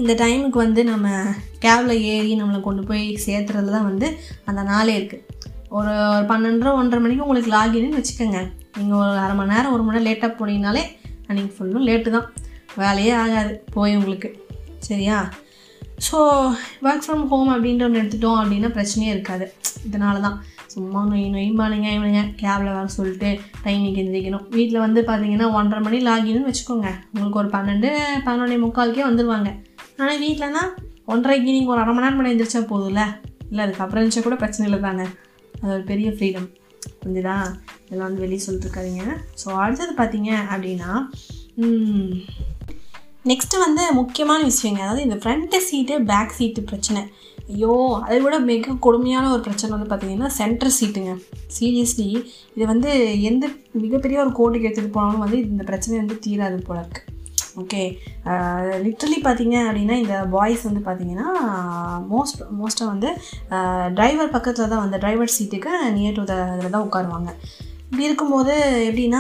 இந்த 0.01 0.13
டைமுக்கு 0.21 0.59
வந்து 0.65 0.83
நம்ம 0.85 1.07
கேபில் 1.65 2.03
ஏறி 2.13 2.33
நம்மளை 2.41 2.61
கொண்டு 2.67 2.83
போய் 2.91 3.03
சேர்த்துறதுல 3.25 3.75
தான் 3.77 3.89
வந்து 3.89 4.07
அந்த 4.49 4.61
நாளே 4.71 4.93
இருக்குது 4.99 5.27
ஒரு 5.79 5.93
ஒரு 6.13 6.25
பன்னெண்டரை 6.31 6.71
ஒன்றரை 6.79 7.01
மணிக்கு 7.03 7.25
உங்களுக்கு 7.27 7.51
லாகின்னு 7.55 7.99
வச்சுக்கோங்க. 7.99 8.41
நீங்கள் 8.79 9.01
ஒரு 9.03 9.13
அரை 9.25 9.35
மணி 9.39 9.53
நேரம் 9.55 9.75
ஒரு 9.75 9.83
மணி 9.83 9.97
நேரம் 9.97 10.09
லேட்டாக 10.09 10.33
போனீங்கனாலே 10.39 10.83
அன்றைக்கி 11.29 11.51
ஃபுல்லும் 11.57 11.87
லேட்டு 11.89 12.11
தான். 12.17 12.27
வேலையே 12.83 13.13
ஆகாது 13.23 13.53
போய் 13.75 13.97
உங்களுக்கு. 14.01 14.29
சரியா? 14.89 15.19
ஸோ 16.07 16.19
ஒர்க் 16.87 17.05
ஃப்ரம் 17.07 17.27
ஹோம் 17.33 17.51
அப்படின்ற 17.55 17.87
ஒன்று 17.89 18.01
எடுத்துட்டோம் 18.03 18.41
அப்படின்னா 18.43 18.71
பிரச்சனையே 18.77 19.11
இருக்காது. 19.15 19.47
இதனால 19.89 20.21
தான். 20.27 20.39
சும்மா 20.75 21.01
நொய் 21.11 21.27
நொய்பானுங்க 21.35 21.89
இவனுங்க. 21.99 22.23
கேபில் 22.43 22.77
வர 22.77 22.87
சொல்லிட்டு 22.99 23.31
டைமிங் 23.65 23.99
எந்திரிக்கணும். 24.03 24.47
வீட்டில் 24.57 24.85
வந்து 24.87 25.03
பார்த்தீங்கன்னா 25.11 25.49
ஒன்றரை 25.59 25.83
மணி 25.89 26.01
லாகின்னு 26.09 26.49
வச்சுக்கோங்க. 26.51 26.89
உங்களுக்கு 27.13 27.43
ஒரு 27.43 27.51
பன்னெண்டு 27.57 27.91
பதினொன்னே 28.29 28.59
முக்காலுக்கே 28.65 29.05
வந்துடுவாங்க 29.11 29.51
ஆனால் 30.03 30.23
வீட்டிலனா 30.25 30.63
ஒன்றரைக்கு 31.13 31.55
நீங்கள் 31.57 31.73
ஒரு 31.75 31.83
அரை 31.83 31.93
மணி 31.95 32.05
நேரம் 32.05 32.19
மணி 32.21 32.31
எழுந்திரிச்சா 32.31 32.61
போதும்ல? 32.73 33.03
இல்லை 33.51 33.63
அதுக்கப்புறம் 33.65 34.01
இருந்துச்சா 34.01 34.23
கூட 34.27 34.37
பிரச்சனை 34.43 34.67
இல்லை 34.69 34.81
தாங்க 34.87 35.05
அது 35.55 35.73
ஒரு 35.77 35.85
பெரிய 35.91 36.11
ஃப்ரீடம் 36.17 36.49
புரிஞ்சுதா? 37.01 37.37
இதெல்லாம் 37.87 38.09
வந்து 38.09 38.25
வெளியே 38.25 38.43
சொல்லிட்டுருக்காதீங்க. 38.45 39.05
ஸோ 39.41 39.49
அடுத்தது 39.65 39.93
பார்த்தீங்க 40.01 40.31
அப்படின்னா 40.53 40.91
நெக்ஸ்ட்டு 43.31 43.65
வந்து 43.65 43.83
முக்கியமான 43.99 44.41
விஷயங்க. 44.51 44.81
அதாவது 44.85 45.05
இந்த 45.09 45.17
ஃப்ரண்ட்டு 45.23 45.59
சீட்டு 45.67 45.95
பேக் 46.11 46.37
சீட்டு 46.39 46.63
பிரச்சனை. 46.71 47.03
ஐயோ 47.53 47.73
அதை 48.07 48.19
விட 48.25 48.37
மிக 48.51 48.75
கொடுமையான 48.87 49.31
ஒரு 49.35 49.43
பிரச்சனை 49.47 49.71
வந்து 49.75 49.89
பார்த்திங்கன்னா 49.91 50.31
சென்டர் 50.39 50.77
சீட்டுங்க 50.79 51.13
சீரியஸ்லி 51.57 52.09
இது 52.55 52.65
வந்து 52.73 52.91
எந்த 53.31 53.45
மிகப்பெரிய 53.85 54.19
ஒரு 54.25 54.33
கோர்ட்டுக்கு 54.39 54.69
எடுத்துகிட்டு 54.69 54.97
போனாலும் 54.99 55.25
வந்து 55.25 55.39
இந்த 55.53 55.65
பிரச்சனை 55.71 55.97
வந்து 56.03 56.17
தீராது 56.27 56.61
போல 56.69 56.79
இருக்குது 56.85 57.09
ஓகே. 57.61 57.81
லிட்ரலி 58.85 59.19
பார்த்தீங்க 59.25 59.57
அப்படின்னா 59.69 59.97
இந்த 60.03 60.17
பாய்ஸ் 60.35 60.63
வந்து 60.69 60.83
பார்த்தீங்கன்னா 60.87 61.29
மோஸ்ட் 62.13 62.41
மோஸ்ட்டாக 62.61 62.93
வந்து 62.93 63.09
டிரைவர் 63.99 64.35
பக்கத்தில் 64.37 64.71
தான் 64.73 64.85
வந்து 64.85 64.99
டிரைவர் 64.99 65.35
சீட்டுக்கு 65.37 65.73
நியர் 65.97 66.17
டு 66.19 66.25
த 66.25 66.37
இதில் 66.55 66.75
தான் 66.77 66.87
உட்காருவாங்க. 66.89 67.33
இப்படி 67.93 68.07
இருக்கும்போது 68.09 68.53
எப்படின்னா 68.87 69.19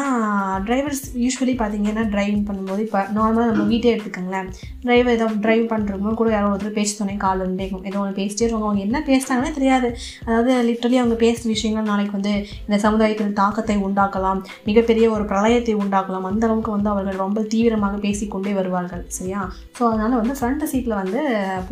டிரைவர்ஸ் 0.68 1.02
யூஸ்வலி 1.22 1.54
பார்த்தீங்கன்னா 1.58 2.04
டிரைவிங் 2.12 2.44
பண்ணும்போது 2.46 2.82
இப்போ 2.84 3.00
நார்மலாக 3.16 3.48
நம்ம 3.50 3.64
வீட்டே 3.72 3.88
எடுத்துக்கோங்களேன். 3.94 4.48
டிரைவர் 4.84 5.14
ஏதோ 5.16 5.26
டிரைவ் 5.46 5.64
பண்ணுறவங்க 5.72 6.12
கூட 6.20 6.30
யாரோ 6.34 6.46
ஒருத்தர் 6.52 6.76
பேசி 6.78 6.92
சொன்னே 7.00 7.16
கால் 7.24 7.42
வந்து 7.44 7.58
கேட்கும் 7.62 7.84
ஏதோ 7.90 7.98
ஒன்று 8.02 8.16
பேசிட்டே 8.20 8.44
இருக்காங்க 8.44 8.68
அவங்க 8.68 8.84
என்ன 8.86 9.02
பேசுகிறாங்கன்னே 9.10 9.50
தெரியாது. 9.58 9.88
அதாவது 10.28 10.54
லிட்ரலி 10.68 10.98
அவங்க 11.02 11.18
பேசுகிற 11.24 11.50
விஷயங்கள் 11.56 11.90
நாளைக்கு 11.90 12.16
வந்து 12.18 12.32
இந்த 12.66 12.78
சமுதாயத்தில் 12.86 13.36
தாக்கத்தை 13.42 13.76
உண்டாக்கலாம். 13.88 14.40
மிகப்பெரிய 14.70 15.10
ஒரு 15.16 15.26
பிரளயத்தை 15.32 15.74
உண்டாக்கலாம். 15.84 16.26
அந்த 16.30 16.50
அளவுக்கு 16.50 16.74
வந்து 16.76 16.92
அவர்கள் 16.94 17.22
ரொம்ப 17.24 17.44
தீவிரமாக 17.54 18.00
பேசிக்கொண்டே 18.06 18.54
வருவார்கள். 18.60 19.04
சரியா? 19.18 19.42
ஸோ 19.78 19.84
அதனால் 19.90 20.18
வந்து 20.22 20.38
ஃப்ரண்ட் 20.40 20.66
சீட்டில் 20.72 21.00
வந்து 21.02 21.20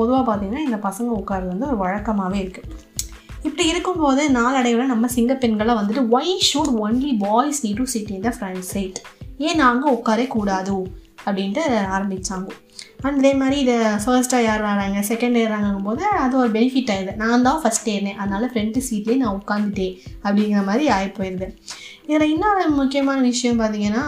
பொதுவாக 0.00 0.22
பார்த்தீங்கன்னா 0.30 0.66
இந்த 0.68 0.80
பசங்க 0.88 1.10
உட்கார்றது 1.22 1.52
வந்து 1.54 1.70
ஒரு 1.72 1.80
வழக்கமாகவே 1.86 2.40
இருக்குது 2.44 2.88
இப்படி 3.42 3.68
இருக்கும்போது 3.68 4.30
நாளடைவில் 4.30 4.86
நம்ம 4.86 5.06
சிங்க 5.06 5.34
பெண்களை 5.34 5.74
வந்துட்டு 5.74 6.02
why 6.16 6.34
should 6.48 6.72
only 6.84 7.12
boys 7.18 7.66
need 7.66 7.76
to 7.76 7.84
sit 7.84 8.10
in 8.10 8.20
the 8.20 8.32
front 8.38 8.66
side 8.72 9.00
ஏன் 9.38 9.56
நாங்கள் 9.56 9.94
உட்காரே 9.94 10.26
கூடாது? 10.26 10.76
அப்படின்ட்டு 11.26 11.62
ஆரம்பித்தாங்க 11.96 12.48
அண்ட் 13.02 13.18
இதே 13.18 13.34
மாதிரி 13.34 13.60
இதை 13.60 13.74
ஃபர்ஸ்ட்டாக 14.04 14.44
யார் 14.44 14.62
வராங்க 14.62 14.98
செகண்ட் 15.08 15.38
ஏறாங்கும் 15.42 15.82
போது 15.82 16.04
அது 16.06 16.34
ஒரு 16.36 16.50
பெனிஃபிட் 16.50 16.90
ஆயிடுது. 16.94 17.14
நான் 17.16 17.42
தான் 17.42 17.60
ஃபஸ்ட் 17.62 17.88
ஏறினேன் 17.88 18.16
அதனால் 18.16 18.50
ஃப்ரெண்டு 18.52 18.80
சீட்லேயே 18.88 19.16
நான் 19.16 19.40
உட்காந்துட்டேன் 19.40 19.94
அப்படிங்கிற 20.24 20.64
மாதிரி 20.64 20.88
ஆகி 20.88 21.08
போயிடுது 21.08 21.48
இதில் 22.06 22.30
இன்னொரு 22.30 22.70
முக்கியமான 22.70 23.20
விஷயம் 23.20 23.60
பார்த்தீங்கன்னா 23.60 24.04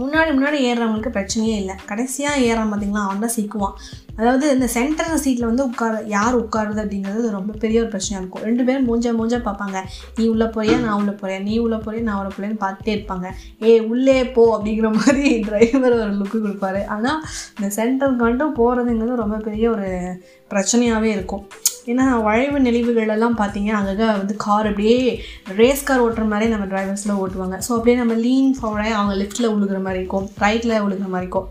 முன்னாடி 0.00 0.30
முன்னாடி 0.36 0.58
ஏறுறவங்களுக்கு 0.68 1.10
பிரச்சனையே 1.16 1.56
இல்லை. 1.62 1.74
கடைசியாக 1.90 2.44
ஏறான் 2.48 2.70
பார்த்தீங்களா 2.72 3.02
அவன் 3.06 3.24
தான் 3.24 3.34
சிக்குவான். 3.36 3.76
அதாவது 4.16 4.46
இந்த 4.54 4.66
சென்டர் 4.74 5.20
சீட்டில் 5.24 5.48
வந்து 5.48 5.64
உட்கார 5.68 6.00
யார் 6.06 6.34
உட்காருது 6.40 6.80
அப்படிங்கிறது 6.82 7.28
ரொம்ப 7.36 7.52
பெரிய 7.62 7.80
ஒரு 7.82 7.90
பிரச்சனையாக 7.94 8.22
இருக்கும். 8.22 8.44
ரெண்டு 8.48 8.64
பேரும் 8.64 8.86
மூஞ்சா 8.88 9.12
மூஞ்சா 9.18 9.38
பார்ப்பாங்க. 9.48 9.78
நீ 10.18 10.24
உள்ளே 10.26 10.48
போறியா 10.56 10.76
நான் 10.84 10.98
உள்ளே 11.00 11.14
போறேன் 11.22 11.42
நீ 11.42 11.54
உள்ளே 11.58 11.78
போறியா 11.86 12.02
நான் 12.08 12.20
உள்ள 12.20 12.32
போறேன்னு 12.36 12.62
பார்த்துட்டே 12.64 12.94
இருப்பாங்க. 12.96 13.28
ஏ 13.68 13.80
உள்ளே 13.92 14.18
போ 14.36 14.44
அப்படிங்கிற 14.56 14.90
மாதிரி 15.00 15.24
டிரைவர் 15.48 15.98
ஒரு 16.00 16.12
லுக்கு 16.20 16.38
கொடுப்பாரு. 16.46 16.82
ஆனால் 16.86 17.20
இந்த 17.58 17.70
சென்டருக்கு 17.78 18.24
மட்டும் 18.26 18.56
போகிறதுங்கிறது 18.60 19.22
ரொம்ப 19.24 19.38
பெரிய 19.48 19.70
ஒரு 19.70 19.90
பிரச்சனையாகவே 20.50 21.10
இருக்கும். 21.18 21.44
ஏன்னா 21.90 22.04
வளைவு 22.26 22.58
நெளிவுகளெல்லாம் 22.66 23.38
பார்த்தீங்க 23.40 23.70
அங்கங்கே 23.78 24.08
வந்து 24.18 24.34
கார் 24.44 24.68
அப்படியே 24.70 24.98
ரேஸ் 25.60 25.86
கார் 25.88 26.02
ஓட்டுற 26.04 26.24
மாதிரி 26.32 26.46
நம்ம 26.52 26.66
டிரைவர்ஸில் 26.72 27.18
ஓட்டுவாங்க. 27.22 27.56
ஸோ 27.66 27.70
அப்படியே 27.76 27.96
நம்ம 28.00 28.14
லீன் 28.24 28.52
ஃபார்வர்டாக 28.58 28.98
அவங்க 28.98 29.14
லெஃப்ட்டில் 29.22 29.52
உழுகிற 29.54 29.78
மாதிரி 29.86 30.00
இருக்கும் 30.02 30.28
ரைட்டில் 30.44 30.74
உழுகிற 30.86 31.08
மாதிரி 31.14 31.26
இருக்கும் 31.26 31.48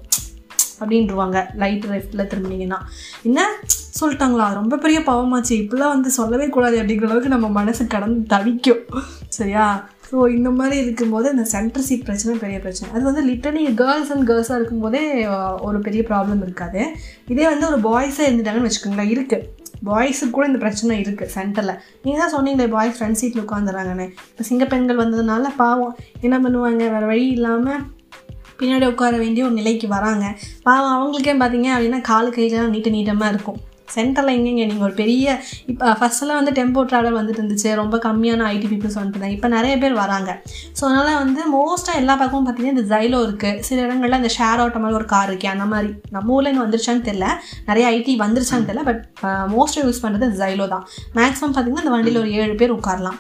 அப்படின்ருவாங்க 0.82 1.38
லைட் 1.62 1.88
லெஃப்ட்டில் 1.94 2.28
திரும்பினீங்கன்னா. 2.32 2.80
என்ன 3.28 3.40
சொல்லிட்டாங்களா? 4.00 4.46
ரொம்ப 4.60 4.76
பெரிய 4.84 5.00
பாவமாச்சு. 5.10 5.54
இப்படிலாம் 5.64 5.96
வந்து 5.96 6.12
சொல்லவே 6.20 6.46
கூடாது 6.56 6.76
அப்படிங்கிற 6.82 7.10
அளவுக்கு 7.10 7.36
நம்ம 7.36 7.50
மனசு 7.60 7.84
கடந்து 7.96 8.22
தவிக்கும். 8.34 8.84
சரியா? 9.38 9.66
ஸோ 10.10 10.18
இந்த 10.38 10.50
மாதிரி 10.60 10.78
இருக்கும்போது 10.84 11.28
இந்த 11.34 11.46
சென்டர் 11.54 11.86
சீட் 11.88 12.08
பிரச்சனை 12.08 12.34
பெரிய 12.44 12.58
பிரச்சனை. 12.64 12.88
அது 12.96 13.04
வந்து 13.10 13.22
லிட்டரலி 13.30 13.66
கேர்ள்ஸ் 13.82 14.12
அண்ட் 14.16 14.28
கேர்ள்ஸாக 14.30 14.60
இருக்கும்போதே 14.60 15.04
ஒரு 15.68 15.80
பெரிய 15.88 16.04
ப்ராப்ளம் 16.10 16.42
இருக்காது. 16.48 16.82
இதே 17.34 17.46
வந்து 17.54 17.68
ஒரு 17.72 17.80
பாய்ஸாக 17.90 18.28
இருந்துட்டாங்கன்னு 18.30 18.70
வச்சுக்கோங்களேன் 18.70 19.14
இருக்குது 19.16 19.48
பாய்ஸுக்கு 19.90 20.36
கூட 20.36 20.46
இந்த 20.48 20.60
பிரச்சனை 20.64 21.00
இருக்குது 21.04 21.34
சென்டரில் 21.36 21.80
நீங்கள் 22.04 22.22
தான் 22.24 22.34
சொன்னீங்களே 22.36 22.68
பாய்ஸ் 22.76 22.98
ஃப்ரண்ட் 22.98 23.20
சீட்டில் 23.22 23.46
உட்காந்துறாங்கன்னு 23.46 24.06
இப்போ 24.32 24.44
சிங்க 24.50 24.66
பெண்கள் 24.66 25.02
வந்ததுனால 25.04 25.52
பாவம். 25.64 25.96
என்ன 26.26 26.38
பண்ணுவாங்க? 26.40 26.84
வேறு 26.96 27.10
வழி 27.14 27.26
இல்லாமல் 27.38 27.82
பின்னாடி 28.60 28.88
உட்கார 28.94 29.18
வேண்டிய 29.18 29.46
ஒரு 29.46 29.56
நிலைக்கு 29.60 29.88
வராங்க. 29.98 30.26
பாவம் 30.68 30.96
அவங்களுக்கே 30.96 31.36
பார்த்தீங்க 31.44 31.70
அப்படின்னா 31.76 32.02
காலு 32.12 32.30
கைகள்லாம் 32.38 32.74
நீட்ட 32.76 32.90
நீட்டமாக 32.98 33.34
இருக்கும். 33.34 33.60
சென்டரில் 33.96 34.34
எங்கேங்க? 34.38 34.64
நீங்கள் 34.72 34.88
ஒரு 34.88 34.96
பெரிய 35.02 35.26
இப்போ 35.72 35.86
ஃபஸ்ட்டெல்லாம் 36.00 36.40
வந்து 36.42 36.54
டெம்போ 36.60 36.84
ட்ராவலர் 36.92 37.18
வந்துட்டு 37.20 37.42
இருந்துச்சு. 37.42 37.70
ரொம்ப 37.82 37.96
கம்மியான 38.08 38.48
ஐடி 38.56 38.68
பீப்புள்ஸ் 38.72 38.98
வந்துட்டு 39.02 39.32
இப்போ 39.38 39.48
நிறைய 39.56 39.74
பேர் 39.84 39.96
வராங்க. 40.04 40.30
ஸோ 40.78 40.84
அதனால் 40.90 41.20
வந்து 41.24 41.42
மோஸ்ட்டாக 41.56 42.02
எல்லா 42.02 42.16
பக்கமும் 42.22 42.46
பார்த்தீங்கன்னா 42.48 42.76
இந்த 42.78 42.86
ஜைலோ 42.94 43.20
இருக்குது 43.28 43.62
சில 43.70 43.78
இடங்களில் 43.88 44.20
இந்த 44.22 44.32
ஷேர் 44.38 44.62
ஆட்டோ 44.66 44.82
மாதிரி 44.86 45.00
ஒரு 45.02 45.08
கார் 45.14 45.30
இருக்கே. 45.32 45.50
அந்த 45.56 45.68
மாதிரி. 45.74 45.92
நம்ம 46.18 46.34
ஊரில் 46.38 46.52
இன்னும் 46.52 46.66
வந்துருச்சான்னு 46.66 47.06
தெரில 47.10 47.28
நிறைய 47.70 47.86
ஐடி 47.98 48.16
வந்துருச்சான்னு 48.26 48.68
தெரில 48.70 48.84
பட் 48.90 49.02
மோஸ்ட்டாக 49.56 49.86
யூஸ் 49.88 50.04
பண்ணுறது 50.06 50.30
ஜைலோ 50.42 50.68
தான். 50.76 50.86
மேக்ஸிமம் 51.20 51.54
பார்த்தீங்கன்னா 51.56 51.86
இந்த 51.86 51.96
வண்டியில் 51.96 52.22
ஒரு 52.24 52.32
ஏழு 52.42 52.56
பேர் 52.62 52.76
உட்காரலாம். 52.80 53.18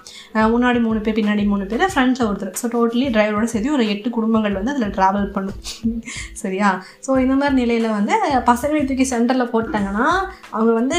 முன்னாடி 0.55 0.79
மூணு 0.87 0.99
பேர் 1.05 1.17
பின்னாடி 1.19 1.45
மூணு 1.53 1.65
பேர் 1.71 1.85
ஃப்ரண்ட்டில் 1.93 2.27
ஒருத்தர். 2.29 2.53
ஸோ 2.61 2.67
டோட்டலி 2.75 3.07
டிரைவரோட 3.15 3.45
சேர்த்து 3.53 3.75
ஒரு 3.77 3.85
எட்டு 3.93 4.09
குடும்பங்கள் 4.17 4.57
வந்து 4.59 4.73
அதில் 4.73 4.93
ட்ராவல் 4.97 5.27
பண்ணும். 5.35 5.59
சரியா? 6.41 6.69
ஸோ 7.05 7.11
இந்த 7.23 7.33
மாதிரி 7.39 7.55
நிலையில் 7.61 7.89
வந்து 7.97 8.15
பசங்களை 8.49 8.81
தூக்கி 8.89 9.05
சென்டரில் 9.13 9.51
போட்டாங்கன்னா 9.53 10.07
அவங்க 10.55 10.71
வந்து 10.79 10.97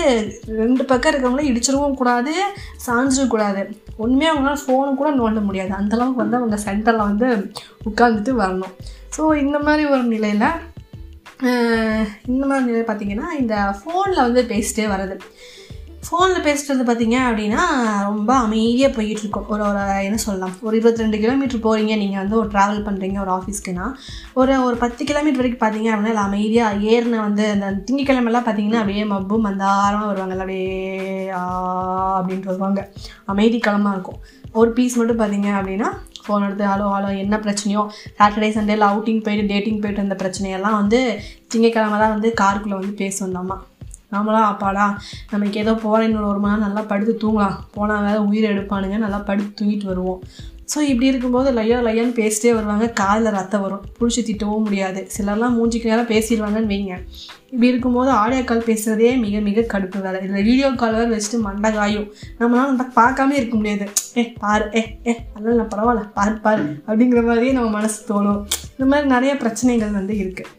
ரெண்டு 0.60 0.82
பக்கம் 0.90 1.10
இருக்கிறவங்களும் 1.12 1.50
இடிச்சிடவும் 1.50 1.98
கூடாது 2.00 2.34
சாஞ்சிடவும் 2.86 3.32
கூடாது. 3.34 3.62
உண்மையாக 4.04 4.34
அவங்களால 4.34 4.60
ஃபோனு 4.64 4.98
கூட 5.00 5.10
நோண்ட 5.20 5.40
முடியாது. 5.48 5.72
அந்தளவுக்கு 5.80 6.22
வந்து 6.24 6.38
அவங்க 6.40 6.58
சென்டரில் 6.66 7.08
வந்து 7.10 7.28
உட்காந்துட்டு 7.90 8.34
வரணும். 8.42 8.74
ஸோ 9.16 9.22
இந்த 9.44 9.58
மாதிரி 9.68 9.84
ஒரு 9.94 10.04
நிலையில் 10.14 10.48
இந்த 12.32 12.42
மாதிரி 12.48 12.66
நிலை 12.68 12.82
பார்த்திங்கன்னா 12.88 13.28
இந்த 13.42 13.54
ஃபோனில் 13.78 14.24
வந்து 14.26 14.42
பேசிட்டே 14.50 14.84
வர்றது. 14.94 15.16
ஃபோனில் 16.06 16.44
பேசுகிறது 16.46 16.84
பார்த்தீங்க 16.86 17.16
அப்படின்னா 17.26 17.62
ரொம்ப 18.08 18.30
அமைதியாக 18.44 18.90
போயிட்டுருக்கோம். 18.96 19.46
ஒரு 19.52 19.62
ஒரு 19.68 19.82
என்ன 20.06 20.18
சொல்லலாம்? 20.24 20.54
ஒரு 20.66 20.74
இருபத்தி 20.78 21.02
ரெண்டு 21.04 21.18
கிலோமீட்டர் 21.22 21.62
போகிறீங்க 21.66 21.94
நீங்கள் 22.02 22.22
வந்து 22.22 22.36
ஒரு 22.40 22.48
ட்ராவல் 22.54 22.84
பண்ணுறீங்க 22.88 23.18
ஒரு 23.20 23.32
ஆஃபீஸ்க்குன்னா 23.36 23.86
ஒரு 24.40 24.54
ஒரு 24.66 24.76
பத்து 24.76 25.04
கிலோமீட்டர் 25.10 25.40
வரைக்கும் 25.40 25.62
பார்த்தீங்க 25.64 25.90
அப்படின்னா 25.92 26.12
இல்லை 26.14 26.24
அமைதியாக 26.28 26.80
ஏறின 26.92 27.20
வந்து 27.26 27.46
அந்த 27.54 27.70
திங்கக்கிழமெல்லாம் 27.86 28.46
பார்த்தீங்கன்னா 28.48 28.82
அப்படியே 28.82 29.04
மப்பு 29.14 29.38
மந்தாரமாக 29.48 30.10
வருவாங்க. 30.10 30.36
அப்படியே 30.38 30.76
ஆ 31.40 31.42
அப்படின்ட்டு 32.18 32.52
வருவாங்க. 32.52 32.82
அமைதி 33.34 33.58
கிழமாக 33.58 33.96
இருக்கும். 33.96 34.20
ஒரு 34.60 34.70
பீஸ் 34.78 34.98
மட்டும் 35.00 35.20
பார்த்தீங்க 35.20 35.50
அப்படின்னா 35.58 35.90
ஃபோன் 36.24 36.44
எடுத்து 36.46 36.64
ஹலோ 36.72 36.88
ஹலோ 36.94 37.10
என்ன 37.22 37.36
பிரச்சனையோ? 37.46 37.82
சாட்டர்டே 38.18 38.50
சண்டேல 38.56 38.88
அவுட்டிங் 38.92 39.22
போயிட்டு 39.26 39.50
டேட்டிங் 39.52 39.80
போயிட்டு 39.80 40.06
அந்த 40.06 40.16
பிரச்சனையெல்லாம் 40.22 40.78
வந்து 40.80 40.98
திங்கக்கிழமை 41.52 41.96
தான் 41.98 42.14
வந்து 42.16 42.28
காருக்குள்ளே 42.40 42.76
வந்து 42.80 42.94
பேசணும் 43.02 43.38
நம்ம 43.38 43.56
நாமளாம் 44.12 44.48
அப்பாடா 44.52 44.86
நமக்கு 45.32 45.60
ஏதோ 45.64 45.74
போகிறேன்னு 45.84 46.30
ஒரு 46.32 46.40
மணி 46.46 46.64
நல்லா 46.66 46.84
படுத்து 46.92 47.14
தூங்கலாம். 47.24 47.58
போனால் 47.76 48.06
வேறு 48.06 48.26
உயிரை 48.30 48.48
எடுப்பானுங்க 48.54 48.98
நல்லா 49.04 49.20
படுத்து 49.28 49.52
தூங்கிட்டு 49.60 49.92
வருவோம். 49.92 50.22
ஸோ 50.72 50.80
இப்படி 50.90 51.06
இருக்கும்போது 51.10 51.48
லையோ 51.56 51.78
லையான்னு 51.86 52.14
பேசிட்டே 52.18 52.50
வருவாங்க. 52.56 52.86
காதில் 53.00 53.34
ரத்தம் 53.36 53.64
வரும். 53.64 53.82
பிடிச்சி 53.96 54.20
திட்டவும் 54.28 54.64
முடியாது. 54.66 55.00
சிலர்லாம் 55.14 55.56
மூஞ்சிக்கு 55.58 55.90
நேரம் 55.90 56.08
பேசிடுவாங்கன்னு 56.12 56.70
வைங்க. 56.72 56.94
இப்படி 57.52 57.70
இருக்கும்போது 57.72 58.10
ஆடியோ 58.20 58.44
கால் 58.50 58.68
பேசுகிறதே 58.68 59.10
மிக 59.24 59.40
மிக 59.48 59.64
கடுப்பு 59.72 59.98
வேலை. 60.04 60.20
இதில் 60.26 60.46
வீடியோ 60.48 60.68
கால் 60.82 60.96
வேறு 60.98 61.14
வச்சுட்டு 61.14 61.40
மண்டை 61.48 61.70
காயும் 61.78 62.06
நம்மளால 62.40 62.70
நம்ம 62.70 62.86
பார்க்காம 63.00 63.36
இருக்க 63.40 63.54
முடியாது. 63.60 63.86
ஏ 64.20 64.24
பாரு 64.44 64.64
ஏ 64.78 64.82
ஏ 65.10 65.14
அதனால 65.34 65.66
பரவாயில்ல. 65.74 66.04
பாரு 66.18 66.34
பாரு. 66.46 66.64
அப்படிங்கிற 66.88 67.22
மாதிரியே 67.28 67.54
நம்ம 67.58 67.70
மனசு 67.78 68.00
தோணும். 68.12 68.40
இந்த 68.76 68.88
மாதிரி 68.92 69.08
நிறைய 69.14 69.34
பிரச்சனைகள் 69.44 69.96
வந்து 70.00 70.16
இருக்குது 70.22 70.50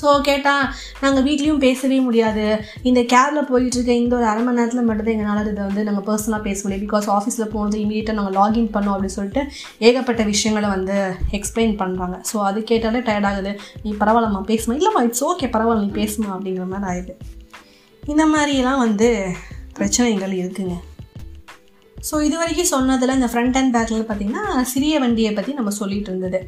ஸோ 0.00 0.08
கேட்டால் 0.28 0.64
நாங்கள் 1.02 1.24
வீட்லேயும் 1.28 1.62
பேசவே 1.66 1.98
முடியாது. 2.06 2.44
இந்த 2.90 3.00
கேபில் 3.12 3.48
போயிட்டுருக்க 3.50 3.92
இந்த 4.02 4.14
ஒரு 4.18 4.26
அரை 4.32 4.42
மணி 4.46 4.58
நேரத்தில் 4.60 4.88
மட்டும்தான் 4.88 5.14
எங்களால் 5.16 5.50
இதை 5.52 5.62
வந்து 5.68 5.84
நாங்கள் 5.88 6.06
பர்சனலாக 6.08 6.42
பேச 6.48 6.58
முடியும். 6.64 6.84
பிகாஸ் 6.86 7.08
ஆஃபீஸில் 7.16 7.52
போனது 7.54 7.78
இமீடியட்டாக 7.84 8.18
நாங்கள் 8.20 8.36
லாகின் 8.40 8.70
பண்ணோம் 8.76 8.94
அப்படின்னு 8.94 9.18
சொல்லிட்டு 9.18 9.44
ஏகப்பட்ட 9.88 10.24
விஷயங்களை 10.32 10.70
வந்து 10.76 10.96
எக்ஸ்பிளைன் 11.38 11.74
பண்ணுறாங்க 11.82 12.18
ஸோ 12.32 12.38
அது 12.50 12.62
கேட்டாலே 12.72 13.02
டயர்ட் 13.08 13.30
ஆகுது. 13.32 13.54
நீ 13.84 13.92
பரவாயில்லம்மா 14.04 14.42
பேசுமா? 14.52 14.76
இல்லைம்மா 14.80 15.02
இட்ஸ் 15.08 15.26
ஓகே 15.30 15.48
பரவாயில்ல 15.56 15.84
நீ 15.86 15.92
பேசுமா 16.02 16.30
அப்படிங்கிற 16.36 16.66
மாதிரி 16.74 16.88
ஆயிடுது. 16.92 17.16
இந்த 18.12 18.24
மாதிரியெல்லாம் 18.34 18.82
வந்து 18.86 19.10
பிரச்சனைகள் 19.76 20.32
இருக்குங்க. 20.40 20.76
ஸோ 22.08 22.14
இது 22.26 22.36
வரைக்கும் 22.40 22.70
சொன்னதில் 22.74 23.16
இந்த 23.18 23.28
ஃப்ரண்ட் 23.32 23.58
அண்ட் 23.60 23.74
பேக்கில் 23.76 24.06
பார்த்தீங்கன்னா 24.08 24.44
சிறிய 24.72 24.94
வண்டியை 25.04 25.32
பற்றி 25.38 25.52
நம்ம 25.58 25.72
சொல்லிட்டு 25.80 26.10
இருந்தது. 26.12 26.38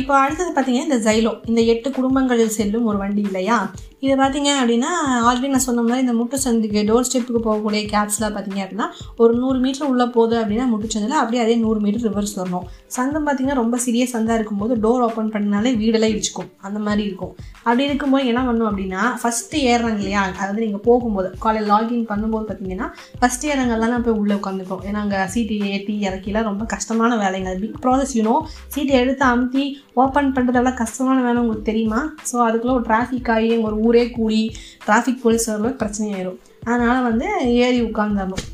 இப்போ 0.00 0.14
அடுத்தது 0.22 0.50
பார்த்தீங்கன்னா 0.56 0.88
இந்த 0.88 0.98
ஜைலோ 1.06 1.32
இந்த 1.50 1.60
எட்டு 1.74 1.88
குடும்பங்களில் 1.98 2.56
செல்லும் 2.58 2.88
ஒரு 2.92 2.98
வண்டி 3.04 3.22
இல்லையா? 3.28 3.58
இது 4.04 4.14
பார்த்தீங்க 4.20 4.50
அப்படின்னா 4.58 4.90
ஆல்ரெடி 5.28 5.48
நான் 5.52 5.64
சொன்ன 5.66 5.84
மாதிரி 5.86 6.02
இந்த 6.04 6.12
முட்டு 6.18 6.36
சந்துக்கு 6.42 6.80
டோர் 6.88 7.06
ஸ்டெப்புக்கு 7.06 7.40
போகக்கூடிய 7.46 7.80
கேப்ஸ்லாம் 7.92 8.34
பார்த்தீங்க 8.36 8.60
அப்படின்னா 8.64 8.86
ஒரு 9.22 9.32
நூறு 9.40 9.58
மீட்டர் 9.64 9.88
உள்ளே 9.92 10.06
போகுது 10.16 10.36
அப்படின்னா 10.40 10.66
முட்டு 10.72 10.88
சந்தில் 10.94 11.16
அப்படியே 11.20 11.40
அதே 11.44 11.54
நூறு 11.62 11.80
மீட்டர் 11.84 12.04
ரிவர்ஸ் 12.08 12.34
வரணும். 12.40 12.66
சந்தம் 12.96 13.24
பார்த்தீங்கன்னா 13.28 13.56
ரொம்ப 13.60 13.76
சிறிய 13.84 14.04
சந்தாக 14.12 14.36
இருக்கும்போது 14.38 14.74
டோர் 14.84 15.02
ஓப்பன் 15.06 15.32
பண்ணனாலே 15.34 15.72
வீடெல்லாம் 15.80 16.12
இடிச்சுக்கும். 16.14 16.50
அந்த 16.68 16.78
மாதிரி 16.86 17.02
இருக்கும். 17.08 17.32
அப்படி 17.66 17.84
இருக்கும்போது 17.88 18.28
என்ன 18.32 18.44
பண்ணும் 18.48 18.68
அப்படின்னா 18.70 19.02
ஃபஸ்ட்டு 19.22 19.64
ஏறுறாங்க 19.72 20.00
இல்லையா? 20.04 20.22
அதாவது 20.42 20.62
நீங்கள் 20.66 20.84
போகும்போது 20.86 21.30
காலையில் 21.46 21.68
லாகின் 21.72 22.06
பண்ணும்போது 22.12 22.46
பார்த்தீங்கன்னா 22.50 22.88
ஃபஸ்ட் 23.22 23.48
ஏறங்கள்லாம் 23.50 24.06
போய் 24.06 24.18
உள்ளே 24.20 24.36
உட்காந்துப்போம். 24.40 24.84
ஏன்னா 24.88 25.02
அங்கே 25.04 25.20
சீட்டு 25.34 25.58
ஏற்றி 25.72 25.96
இறக்கிலாம் 26.10 26.48
ரொம்ப 26.50 26.66
கஷ்டமான 26.76 27.18
வேலைங்க. 27.24 27.50
அது 27.54 27.62
பிக் 27.66 27.82
ப்ராசஸ் 27.86 28.14
யூனோ 28.20 28.36
சீட்டை 28.76 28.94
எடுத்து 29.02 29.26
அமுத்தி 29.32 29.66
ஓப்பன் 30.04 30.32
பண்ணுறதெல்லாம் 30.38 30.80
கஷ்டமான 30.84 31.18
வேலை 31.26 31.38
உங்களுக்கு 31.44 31.68
தெரியுமா? 31.72 32.00
ஸோ 32.30 32.36
அதுக்குள்ளே 32.48 32.76
ஒரு 32.78 32.86
டிராஃபிக் 32.90 33.30
ஆகி 33.36 33.52
ஒரு 33.66 33.76
ஊரே 33.88 34.04
கூடி 34.18 34.42
டிராஃபிக் 34.86 35.24
போலீஸ் 35.24 35.50
வரலாம் 35.52 35.80
பிரச்சனையாயிரும். 35.82 36.38
அதனால் 36.70 37.08
வந்து 37.10 37.26
ஏறி 37.64 37.80
உட்காந்துடணும் 37.88 38.46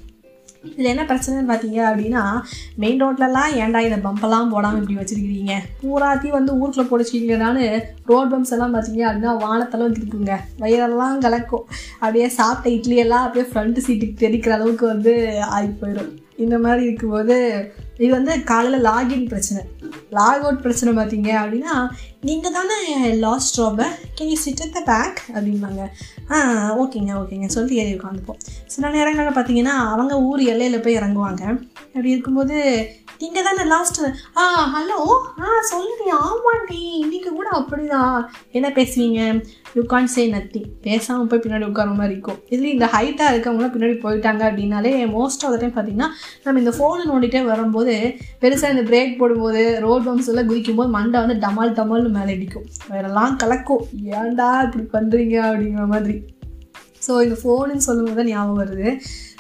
இதில் 0.68 0.90
என்ன 0.90 1.02
பிரச்சனைன்னு 1.08 1.48
பார்த்தீங்க 1.48 1.78
அப்படின்னா 1.88 2.20
மெயின் 2.82 3.00
ரோட்லலாம் 3.02 3.54
ஏன்டா 3.62 3.80
இதை 3.86 3.96
பம்பெல்லாம் 4.06 4.52
போடாமல் 4.52 4.78
இப்படி 4.80 4.96
வச்சுருக்கிறீங்க? 5.00 5.54
பூராத்தையும் 5.80 6.36
வந்து 6.36 6.52
ஊருக்குள்ளே 6.60 6.86
போடிச்சிருக்கீங்களான்னு 6.90 7.64
ரோட் 8.10 8.30
பம்ப்ஸ் 8.32 8.54
எல்லாம் 8.56 8.74
பார்த்தீங்க 8.74 9.02
அப்படின்னா 9.08 9.34
வானத்தளவுக்கு 9.44 10.00
இருக்குங்க. 10.02 10.36
வயிறெல்லாம் 10.62 11.22
கலக்கும். 11.26 11.66
அப்படியே 12.02 12.28
சாப்பிட்ட 12.38 12.76
இட்லி 12.76 12.96
எல்லாம் 13.04 13.26
அப்படியே 13.26 13.46
ஃப்ரண்ட் 13.50 13.84
சீட்டுக்கு 13.86 14.22
தெரிக்கிற 14.24 14.54
அளவுக்கு 14.58 14.86
வந்து 14.94 15.14
ஆகி 15.56 15.70
போயிடும் 15.82 16.12
இந்த 16.44 16.56
மாதிரி 16.62 16.82
இருக்கும்போது 16.86 17.36
இது 18.02 18.10
வந்து 18.18 18.32
காலையில் 18.50 18.86
லாகின் 18.88 19.28
பிரச்சனை. 19.32 19.60
லாக் 20.16 20.42
அவுட் 20.44 20.64
பிரச்சனை 20.64 20.90
பார்த்தீங்க 20.96 21.30
அப்படின்னா 21.42 21.74
நீங்கள் 22.28 22.54
தானே 22.56 22.76
last 23.22 23.50
ஸ்டாப்பை 23.50 23.86
can 24.18 24.30
you 24.32 24.36
sit 24.44 24.62
the 24.76 24.80
back 24.90 25.18
அப்படிம்பாங்க. 25.34 25.82
ஆ 26.32 26.36
ஓகேங்க 26.82 27.12
ஓகேங்க. 27.20 27.48
சொல்லிட்டு 27.54 27.80
ஏறி 27.82 27.92
உட்காந்துப்போம். 27.98 28.40
சில 28.74 28.90
நேரங்களில் 28.96 29.36
பார்த்தீங்கன்னா 29.38 29.76
அவங்க 29.94 30.14
ஊர் 30.28 30.42
எல்லையில் 30.52 30.84
போய் 30.84 30.98
இறங்குவாங்க. 31.00 31.42
அப்படி 31.94 32.14
இருக்கும்போது 32.14 32.58
நீங்கள் 33.22 33.44
தானே 33.46 33.64
லாஸ்ட்டு 33.72 34.08
ஆ 34.40 34.44
ஹலோ 34.74 34.96
ஆ 35.42 35.50
சொல்லுடி 35.72 36.06
ஆமாண்டி 36.22 36.78
இன்றைக்கி 37.02 37.30
கூட 37.36 37.48
அப்படிதான் 37.58 38.16
என்ன 38.56 38.68
பேசுவீங்க? 38.78 39.20
யூ 39.76 39.82
கான் 39.92 40.10
சே 40.14 40.22
நத்திங் 40.32 40.66
பேசாமல் 40.86 41.28
போய் 41.30 41.42
பின்னாடி 41.44 41.66
உட்கார 41.68 41.92
மாதிரி 42.00 42.14
இருக்கும். 42.16 42.40
இதுலேயும் 42.52 42.76
இந்த 42.78 42.88
ஹைட்டாக 42.94 43.32
இருக்கவங்களாம் 43.32 43.74
பின்னாடி 43.74 43.96
போயிட்டாங்க 44.04 44.42
அப்படின்னாலே 44.48 44.92
மோஸ்ட் 45.14 45.44
ஆஃப் 45.46 45.54
த 45.54 45.60
டைம் 45.62 45.74
பார்த்தீங்கன்னா 45.76 46.08
நம்ம 46.44 46.62
இந்த 46.64 46.74
ஃபோனை 46.78 47.04
நோண்டிகிட்டே 47.12 47.42
வரும்போது 47.52 47.94
பெருசாக 48.42 48.74
இந்த 48.76 48.84
பிரேக் 48.90 49.18
போடும்போது 49.22 49.62
ரோட் 49.86 50.06
பம்ப்ஸ் 50.08 50.30
எல்லாம் 50.32 50.50
குதிக்கும் 50.50 50.80
போது 50.80 50.94
மண்டை 50.98 51.20
வந்து 51.24 51.38
டமால் 51.46 51.76
டமால்னு 51.80 52.13
மேலே 52.16 52.34
அடிக்கும் 52.36 52.68
வேறெல்லாம் 52.92 53.36
கலக்கும். 53.42 53.84
ஏன்டா 54.20 54.48
இப்படி 54.66 54.84
பண்ணுறீங்க 54.94 55.36
அப்படிங்கிற 55.48 55.86
மாதிரி. 55.94 56.16
ஸோ 57.06 57.14
இந்த 57.26 57.36
ஃபோனுன்னு 57.40 57.86
சொல்லும்போது 57.88 58.18
தான் 58.20 58.30
ஞாபகம் 58.32 58.60
வருது. 58.62 58.88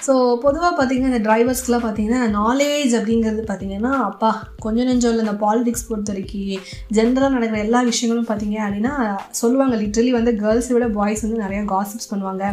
ஸோ 0.04 0.12
பொதுவாக 0.44 0.72
பார்த்தீங்கன்னா 0.78 1.10
இந்த 1.12 1.20
ட்ரைவர்ஸ்க்குலாம் 1.26 1.84
பார்த்தீங்கன்னா 1.84 2.22
நாலேஜ் 2.40 2.92
அப்படிங்கிறது 2.98 3.42
பார்த்தீங்கன்னா 3.50 3.92
அப்பா 4.08 4.30
கொஞ்சம் 4.64 4.88
நெஞ்சம் 4.88 5.12
இல்லை 5.12 5.24
இந்த 5.26 5.36
பாலிடிக்ஸ் 5.44 5.86
பொறுத்த 5.90 6.12
வரைக்கும் 6.12 6.64
ஜென்ரலாக 6.96 7.34
நடக்கிற 7.36 7.60
எல்லா 7.66 7.80
விஷயங்களும் 7.90 8.28
பார்த்தீங்க 8.30 8.58
அப்படின்னா 8.66 8.94
சொல்லுவாங்க. 9.42 9.76
லிட்ரலி 9.82 10.12
வந்து 10.18 10.34
கேர்ள்ஸை 10.42 10.74
விட 10.76 10.88
பாய்ஸ் 10.98 11.24
வந்து 11.26 11.44
நிறைய 11.44 11.60
காசிப்ஸ் 11.74 12.10
பண்ணுவாங்க. 12.12 12.44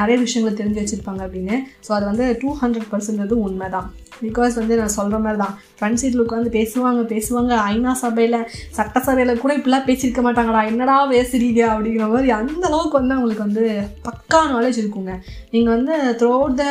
நிறைய 0.00 0.16
விஷயங்களை 0.24 0.52
தெரிஞ்சு 0.60 0.82
வச்சுருப்பாங்க 0.82 1.22
அப்படின்னு. 1.28 1.56
ஸோ 1.86 1.92
அது 1.98 2.06
வந்து 2.10 2.26
டூ 2.42 2.52
ஹண்ட்ரட் 2.62 2.90
பர்சன்ட் 2.92 3.34
உண்மை 3.46 3.70
தான் 3.76 3.88
பிகாஸ் 4.26 4.54
வந்து 4.58 4.76
நான் 4.78 4.94
சொல்கிற 4.98 5.16
மாதிரி 5.24 5.38
தான் 5.42 5.52
ஃப்ரண்ட் 5.78 6.00
சீட்டில் 6.00 6.22
உட்காந்து 6.24 6.50
பேசுவாங்க 6.56 7.02
பேசுவாங்க. 7.12 7.52
ஐநா 7.72 7.92
சபையில் 8.04 8.38
சட்டசபையில் 8.78 9.40
கூட 9.42 9.52
இப்படிலாம் 9.58 9.86
பேசியிருக்க 9.88 10.22
மாட்டாங்கடா. 10.26 10.62
என்னடா 10.70 10.96
பேசுறீங்க 11.12 11.60
அப்படிங்கிற 11.72 12.06
மாதிரி 12.14 12.30
அந்த 12.38 12.64
அளவுக்கு 12.70 12.98
வந்து 13.00 13.16
அவங்களுக்கு 13.16 13.46
வந்து 13.46 13.64
பக்கா 14.08 14.40
நாலேஜ் 14.54 14.80
இருக்குங்க. 14.82 15.14
நீங்கள் 15.54 15.74
வந்து 15.76 15.94
த்ரூ 16.22 16.32
த 16.60 16.64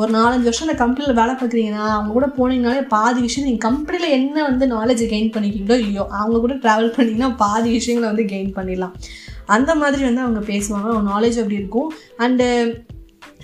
ஒரு 0.00 0.10
நாலஞ்சு 0.18 0.48
வருஷம் 0.48 0.66
அந்த 0.68 0.76
கம்பெனியில் 0.82 1.18
வேலை 1.20 1.34
பார்க்குறீங்கன்னா 1.40 1.86
அவங்க 1.96 2.12
கூட 2.18 2.28
போனீங்கனாலே 2.38 2.84
பாதி 2.96 3.20
விஷயம் 3.26 3.48
நீங்கள் 3.48 3.66
கம்பெனியில் 3.68 4.16
என்ன 4.18 4.44
வந்து 4.50 4.66
நாலேஜ் 4.76 5.02
கெயின் 5.14 5.34
பண்ணிக்கிங்களோ 5.36 5.78
இல்லையோ 5.82 6.06
அவங்க 6.20 6.38
கூட 6.44 6.56
ட்ராவல் 6.64 6.94
பண்ணிங்கன்னா 6.98 7.30
பாதி 7.44 7.70
விஷயங்களை 7.78 8.08
வந்து 8.12 8.30
கெயின் 8.34 8.54
பண்ணிடலாம். 8.60 8.94
அந்த 9.56 9.70
மாதிரி 9.82 10.02
வந்து 10.08 10.24
அவங்க 10.26 10.40
பேசுவாங்க. 10.52 10.88
அவங்க 10.92 11.06
நாலேஜ் 11.14 11.40
அப்படி 11.42 11.60
இருக்கும். 11.62 11.90
அண்டு 12.24 12.46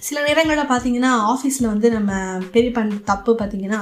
சில 0.06 0.18
நேரங்களில் 0.26 0.70
பார்த்தீங்கன்னா 0.70 1.10
ஆஃபீஸில் 1.30 1.68
வந்து 1.70 1.88
நம்ம 1.94 2.10
பெரிய 2.54 2.70
பண் 2.76 2.90
தப்பு 3.10 3.30
பார்த்தீங்கன்னா 3.40 3.78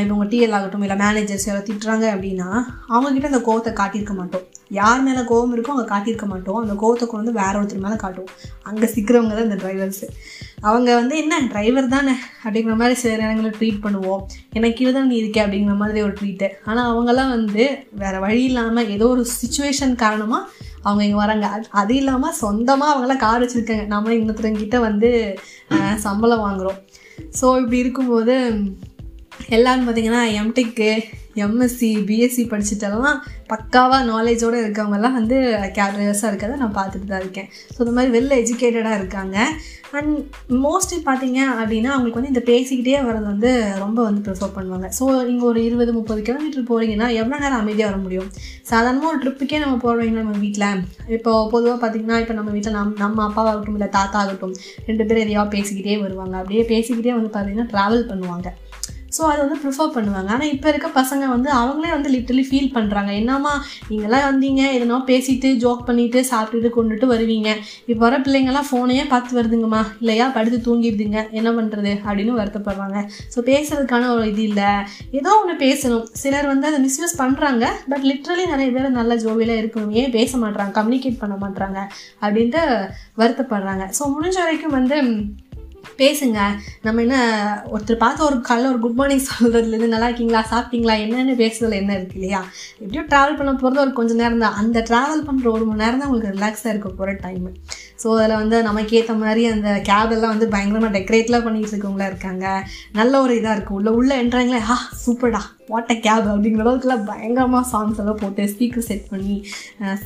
இப்போ 0.00 0.14
உங்கள் 0.14 0.30
டிஎல் 0.32 0.56
ஆகட்டும் 0.56 0.84
இல்லை 0.86 0.96
மேனேஜர்ஸ் 1.02 1.46
யாரோ 1.48 1.60
திட்டுறாங்க 1.68 2.06
அப்படின்னா 2.14 2.48
அவங்கக்கிட்ட 2.94 3.30
அந்த 3.32 3.40
கோவத்தை 3.48 3.72
காட்டியிருக்க 3.80 4.14
மாட்டோம். 4.20 4.44
யார் 4.78 5.04
மேலே 5.06 5.22
கோவம் 5.30 5.54
இருக்கோ 5.56 5.74
அங்கே 5.74 5.86
காட்டியிருக்க 5.92 6.26
மாட்டோம். 6.32 6.60
அந்த 6.64 6.74
கோவத்தை 6.82 7.06
கொண்டு 7.06 7.22
வந்து 7.22 7.38
வேற 7.42 7.52
ஒருத்தர் 7.60 7.84
மேலே 7.86 7.98
காட்டுவோம். 8.04 8.34
அங்கே 8.70 8.88
சிக்கிறவங்க 8.94 9.34
தான் 9.38 9.48
இந்த 9.48 9.58
டிரைவர்ஸு 9.64 10.08
அவங்க 10.68 10.88
வந்து 10.98 11.14
என்ன 11.22 11.34
டிரைவர் 11.52 11.86
தானே? 11.94 12.14
அப்படிங்கிற 12.44 12.74
மாதிரி 12.80 12.96
சில 13.02 13.12
நேரங்களில் 13.20 13.56
ட்ரீட் 13.58 13.84
பண்ணுவோம். 13.84 14.22
எனக்கு 14.56 14.76
கீழே 14.78 14.92
தான் 14.96 15.08
நீ 15.10 15.16
இருக்கே? 15.22 15.42
அப்படிங்கிற 15.44 15.76
மாதிரி 15.82 16.00
ஒரு 16.06 16.14
ட்ரீட்டு 16.18 16.48
ஆனால் 16.68 16.88
அவங்கெல்லாம் 16.90 17.32
வந்து 17.36 17.64
வேறு 18.02 18.18
வழி 18.24 18.42
இல்லாமல் 18.50 18.90
ஏதோ 18.96 19.06
ஒரு 19.14 19.24
சுச்சுவேஷன் 19.40 19.94
காரணமாக 20.04 20.48
அவங்க 20.86 21.02
இங்கே 21.06 21.18
வராங்க. 21.22 21.46
அது 21.54 21.66
அது 21.80 21.94
இல்லாமல் 22.00 22.36
சொந்தமாக 22.42 22.92
அவங்களாம் 22.92 23.24
கார் 23.26 23.42
வச்சுருக்காங்க. 23.44 23.86
நம்ம 23.94 24.14
இன்னொருத்தவங்கிட்ட 24.18 24.80
வந்து 24.88 25.10
சம்பளம் 26.06 26.44
வாங்குகிறோம் 26.46 26.78
ஸோ 27.40 27.46
இப்படி 27.62 27.78
இருக்கும்போது 27.84 28.34
எல்லாரும் 29.56 29.86
பார்த்தீங்கன்னா 29.86 30.22
எம்டெக்கு 30.40 30.90
எம்எஸ்சி 31.46 31.90
பிஎஸ்சி 32.08 32.44
படிச்சுட்டெல்லாம் 32.52 33.18
பக்காவாக 33.52 34.02
நாலேஜோடு 34.12 34.56
இருக்கவங்கெல்லாம் 34.62 35.16
வந்து 35.18 35.36
கேப் 35.76 35.98
இருக்கிறத 36.30 36.56
நான் 36.62 36.78
பார்த்துட்டு 36.78 37.10
தான் 37.12 37.22
இருக்கேன். 37.24 37.48
ஸோ 37.74 37.78
இந்த 37.84 37.94
மாதிரி 37.96 38.14
வெல் 38.16 38.38
எஜுகேட்டடாக 38.42 38.98
இருக்காங்க. 39.00 39.36
அண்ட் 39.98 40.12
மோஸ்ட்லி 40.64 40.98
பார்த்தீங்க 41.06 41.38
அப்படின்னா 41.60 41.90
அவங்களுக்கு 41.94 42.20
வந்து 42.20 42.32
இந்த 42.32 42.42
பேசிக்கிட்டே 42.50 42.98
வர்றது 43.06 43.26
வந்து 43.32 43.50
ரொம்ப 43.84 43.98
வந்து 44.08 44.20
ப்ரிஃபர் 44.26 44.54
பண்ணுவாங்க. 44.56 44.88
ஸோ 44.98 45.04
நீங்கள் 45.28 45.48
ஒரு 45.50 45.60
இருபது 45.68 45.92
முப்பது 45.98 46.20
கிலோமீட்டர் 46.28 46.68
போகிறீங்கன்னா 46.70 47.08
எவ்வளோ 47.20 47.40
நேரம் 47.44 47.60
அமைதியாக 47.62 47.90
வர 47.90 47.98
முடியும்? 48.04 48.28
சாதாரணமாக 48.70 49.12
ஒரு 49.12 49.20
ட்ரிப்புக்கே 49.24 49.60
நம்ம 49.64 49.78
போடுறீங்க 49.86 50.18
நம்ம 50.22 50.36
வீட்டில் 50.44 50.68
இப்போ 51.16 51.32
பொதுவாக 51.54 51.78
பார்த்தீங்கன்னா 51.82 52.18
இப்போ 52.24 52.36
நம்ம 52.38 52.52
வீட்டில் 52.56 52.76
நம் 52.78 52.96
நம்ம 53.04 53.24
அப்பாவாகட்டும் 53.28 53.78
இல்லை 53.78 53.90
தாத்தா 53.98 54.18
ஆகட்டும் 54.24 54.54
ரெண்டு 54.88 55.04
பேரும் 55.06 55.24
எதையாவது 55.26 55.54
பேசிக்கிட்டே 55.56 55.98
வருவாங்க. 56.06 56.36
அப்படியே 56.42 56.64
பேசிக்கிட்டே 56.74 57.14
வந்து 57.18 57.32
பார்த்தீங்கன்னா 57.36 57.70
ட்ராவல் 57.74 58.08
பண்ணுவாங்க. 58.12 58.48
ஸோ 59.16 59.22
அதை 59.30 59.38
வந்து 59.44 59.58
ப்ரிஃபர் 59.62 59.92
பண்ணுவாங்க. 59.96 60.30
ஆனால் 60.36 60.50
இப்போ 60.54 60.68
இருக்க 60.72 60.88
பசங்க 61.00 61.24
வந்து 61.34 61.50
அவங்களே 61.60 61.90
வந்து 61.96 62.10
லிட்டலி 62.14 62.44
ஃபீல் 62.48 62.70
பண்ணுறாங்க 62.76 63.10
என்னம்மா 63.20 63.54
நீங்களாம் 63.90 64.26
வந்தீங்க 64.30 64.62
எதனா 64.76 64.98
பேசிட்டு 65.10 65.48
ஜோக் 65.64 65.82
பண்ணிட்டு 65.88 66.20
சாப்பிட்டுட்டு 66.30 66.70
கொண்டுட்டு 66.78 67.06
வருவீங்க. 67.12 67.48
இப்போ 67.90 68.00
வர 68.06 68.18
பிள்ளைங்கள்லாம் 68.26 68.68
ஃபோனையே 68.70 69.04
பார்த்து 69.12 69.38
வருதுங்கம்மா. 69.40 69.82
இல்லையா 70.02 70.28
படுத்து 70.36 70.60
தூங்கிடுதுங்க. 70.68 71.18
என்ன 71.40 71.52
பண்ணுறது 71.58 71.92
அப்படின்னு 72.06 72.38
வருத்தப்படுறாங்க. 72.40 72.98
ஸோ 73.34 73.38
பேசுறதுக்கான 73.50 74.10
ஒரு 74.16 74.26
இது 74.32 74.44
இல்லை. 74.50 74.70
ஏதோ 75.20 75.32
ஒன்று 75.42 75.56
பேசணும். 75.66 76.06
சிலர் 76.22 76.50
வந்து 76.52 76.68
அதை 76.70 76.80
மிஸ்யூஸ் 76.86 77.18
பண்ணுறாங்க 77.22 77.66
பட் 77.92 78.06
லிட்ரலி 78.10 78.46
நிறைய 78.54 78.70
பேர் 78.76 78.98
நல்ல 79.00 79.14
ஜோவியில் 79.26 79.54
இருக்கணும். 79.60 79.92
ஏன் 80.00 80.16
பேச 80.18 80.38
மாட்றாங்க? 80.44 80.74
கம்யூனிகேட் 80.80 81.22
பண்ண 81.22 81.36
மாட்டுறாங்க 81.44 81.78
அப்படின்ட்டு 82.24 82.62
வருத்தப்படுறாங்க. 83.22 83.86
ஸோ 83.98 84.02
முடிஞ்ச 84.16 84.38
வரைக்கும் 84.44 84.76
வந்து 84.78 84.98
பேசுங்க. 86.00 86.38
நம்ம 86.86 87.02
என்ன 87.02 87.16
ஒருத்தர் 87.72 88.02
பார்த்து 88.02 88.26
ஒரு 88.28 88.36
காலைல 88.48 88.70
ஒரு 88.72 88.80
குட் 88.84 88.98
மார்னிங் 89.00 89.26
சொல்கிறதுலேருந்து 89.30 89.92
நல்லா 89.94 90.08
இருக்கீங்களா? 90.10 90.42
சாப்பிட்டீங்களா? 90.52 90.94
என்னென்னு 91.04 91.34
பேசுறதுல 91.42 91.80
என்ன 91.82 91.94
இருக்கு 91.98 92.18
இல்லையா? 92.20 92.40
எப்படியோ 92.80 93.04
ட்ராவல் 93.12 93.38
பண்ண 93.40 93.52
போகிறது 93.54 93.84
ஒரு 93.84 93.92
கொஞ்சம் 93.98 94.20
நேரம் 94.22 94.44
தான். 94.44 94.58
அந்த 94.62 94.84
ட்ராவல் 94.90 95.26
பண்ணுற 95.28 95.48
ஒரு 95.56 95.66
மணி 95.70 95.82
நேரம் 95.84 96.00
தான் 96.02 96.10
உங்களுக்கு 96.10 96.34
ரிலாக்ஸாக 96.38 96.72
இருக்க 96.74 96.90
போகிற 97.00 97.14
டைமு 97.26 97.52
ஸோ 98.02 98.08
அதில் 98.18 98.40
வந்து 98.42 98.58
நமக்கு 98.62 98.96
ஏற்ற 98.98 99.14
மாதிரி 99.22 99.42
அந்த 99.54 99.70
கேப் 99.88 100.12
எல்லாம் 100.16 100.34
வந்து 100.34 100.46
பயங்கரமாக 100.54 100.94
டெக்கரேட்லாம் 100.98 101.46
பண்ணிட்டு 101.46 101.72
இருக்கவங்களா 101.74 102.10
இருக்காங்க. 102.12 102.46
நல்ல 103.00 103.20
ஒரு 103.24 103.34
இதாக 103.40 103.56
இருக்கும். 103.56 103.78
உள்ள 103.80 103.90
உள்ள 104.00 104.12
என்ட்ராங்களே 104.22 104.62
ஆ 104.74 104.76
சூப்பர்டா 105.04 105.42
வாட் 105.72 105.92
அ 105.94 105.96
கேப் 106.06 106.28
அப்படிங்கிற 106.32 106.62
அளவுக்குலாம் 106.64 107.04
பயங்கரமாக 107.10 107.64
சாங்ஸ் 107.72 108.00
எல்லாம் 108.02 108.20
போட்டு 108.22 108.44
ஸ்பீக்கர் 108.52 108.86
செட் 108.88 109.10
பண்ணி 109.12 109.36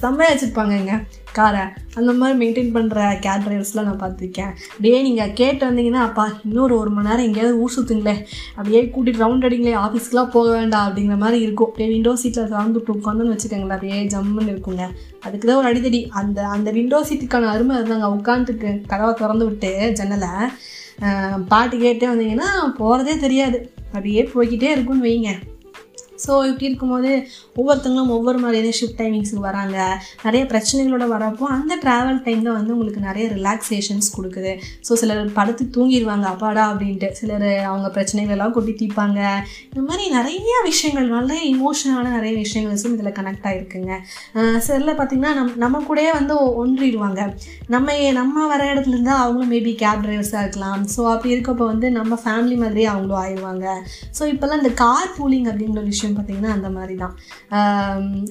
செம்மையாக 0.00 0.30
வச்சுருப்பாங்கங்க. 0.32 0.94
காரை 1.38 1.62
அந்த 1.98 2.10
மாதிரி 2.18 2.34
மெயின்டைன் 2.40 2.72
பண்ணுற 2.74 2.98
கேப் 3.24 3.44
டிரைவர்ஸ்லாம் 3.46 3.88
நான் 3.88 4.02
பார்த்துருக்கேன். 4.02 4.52
அப்படியே 4.72 4.98
நீங்கள் 5.06 5.32
கேட்டு 5.40 5.62
வந்தீங்கன்னா 5.68 6.02
அப்பா 6.08 6.24
இன்னொரு 6.48 6.74
ஒரு 6.80 6.90
மணி 6.96 7.08
நேரம் 7.08 7.26
எங்கேயாவது 7.28 7.58
ஊர் 7.62 7.74
சுற்றுங்களே 7.76 8.14
அப்படியே 8.56 8.82
கூட்டிகிட்டு 8.94 9.22
ரவுண்ட் 9.24 9.46
அடிங்களே 9.48 9.74
ஆஃபீஸ்க்குலாம் 9.84 10.32
போக 10.36 10.48
வேண்டாம் 10.58 10.86
அப்படிங்கிற 10.88 11.16
மாதிரி 11.24 11.38
இருக்கும். 11.46 11.70
அப்படியே 11.70 11.88
விண்டோ 11.94 12.12
சீட்டில் 12.22 12.52
சார்ந்துட்டு 12.54 12.94
உட்காந்துன்னு 12.96 13.34
வச்சுக்கோங்களேன் 13.34 13.76
அப்படியே 13.78 13.98
ஜம்முன்னு 14.14 14.52
இருக்குங்க. 14.54 14.86
அதுக்கு 15.26 15.44
தான் 15.48 15.60
ஒரு 15.62 15.70
அடிதடி. 15.70 16.02
அந்த 16.20 16.38
அந்த 16.56 16.70
விண்டோ 16.78 17.00
சீட்டுக்கான 17.08 17.50
அருமை 17.54 17.78
இருந்தாங்க 17.80 18.08
உட்காந்துட்டு 18.18 18.70
கதவை 18.92 19.12
திறந்து 19.22 19.46
விட்டு 19.48 19.72
ஜன்னலை 20.00 20.32
பாட்டு 21.52 21.76
கேட்டே 21.84 22.08
வந்தீங்கன்னா 22.10 22.50
போகிறதே 22.80 23.16
தெரியாது. 23.24 23.58
அப்படியே 23.94 24.22
போய்கிட்டே 24.34 24.70
இருக்கும்னு 24.74 25.06
வைங்க. 25.08 25.32
ஸோ 26.24 26.32
இப்படி 26.50 26.68
இருக்கும்போது 26.70 27.10
ஒவ்வொருத்தங்களும் 27.60 28.12
ஒவ்வொரு 28.16 28.38
மாதிரியான 28.44 28.74
ஷிஃப்ட் 28.80 28.98
டைமிங்ஸுக்கு 29.00 29.42
வராங்க. 29.48 29.76
நிறைய 30.26 30.42
பிரச்சனைகளோட 30.52 31.06
வரப்போ 31.14 31.44
அந்த 31.56 31.72
ட்ராவல் 31.84 32.20
டைமில் 32.26 32.56
வந்து 32.58 32.72
உங்களுக்கு 32.76 33.02
நிறைய 33.08 33.26
ரிலாக்ஸேஷன்ஸ் 33.38 34.08
கொடுக்குது. 34.16 34.52
ஸோ 34.88 34.98
சிலர் 35.02 35.32
படுத்து 35.38 35.64
தூங்கிடுவாங்க 35.76 36.26
அப்பாடா 36.32 36.64
அப்படின்ட்டு. 36.72 37.10
சிலர் 37.20 37.48
அவங்க 37.70 37.88
பிரச்சனைகள் 37.96 38.36
எல்லாம் 38.36 38.54
கொட்டி 38.56 38.74
தீப்பாங்க. 38.82 39.20
இந்த 39.70 39.82
மாதிரி 39.88 40.04
நிறைய 40.18 40.54
விஷயங்கள் 40.70 41.08
நல்ல 41.16 41.32
இமோஷனலான 41.54 42.12
நிறைய 42.18 42.34
விஷயங்களும் 42.44 42.96
இதில் 42.98 43.16
கனெக்ட் 43.18 43.46
ஆகிருக்குங்க 43.50 43.92
சிலர் 44.66 44.98
பார்த்திங்கன்னா 45.00 45.32
நம் 45.38 45.52
நம்ம 45.64 45.82
கூடயே 45.88 46.10
வந்து 46.18 46.34
ஒன்றிடுவாங்க. 46.62 47.20
நம்ம 47.74 47.92
நம்ம 48.20 48.46
வர 48.52 48.62
இடத்துல 48.72 48.94
இருந்தால் 48.96 49.20
அவங்களும் 49.22 49.52
மேபி 49.54 49.72
கேப் 49.82 50.02
டிரைவர்ஸாக 50.04 50.42
இருக்கலாம். 50.44 50.82
ஸோ 50.94 51.00
அப்படி 51.12 51.32
இருக்கப்போ 51.34 51.64
வந்து 51.72 51.86
நம்ம 51.98 52.18
ஃபேமிலி 52.24 52.56
மாதிரியே 52.62 52.88
அவங்களும் 52.92 53.20
ஆயிடுவாங்க 53.22 53.66
ஸோ 54.18 54.22
இப்போல்லாம் 54.32 54.60
இந்த 54.62 54.72
கார் 54.82 55.14
பூலிங் 55.18 55.48
அப்படிங்கிற 55.50 55.82
விஷயம் 55.92 56.13
விஷயம் 56.14 56.20
பார்த்திங்கன்னா 56.20 56.54
அந்த 56.56 56.68
மாதிரி 56.76 56.94
தான் 56.96 57.14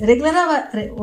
ரெகுலராக 0.10 0.54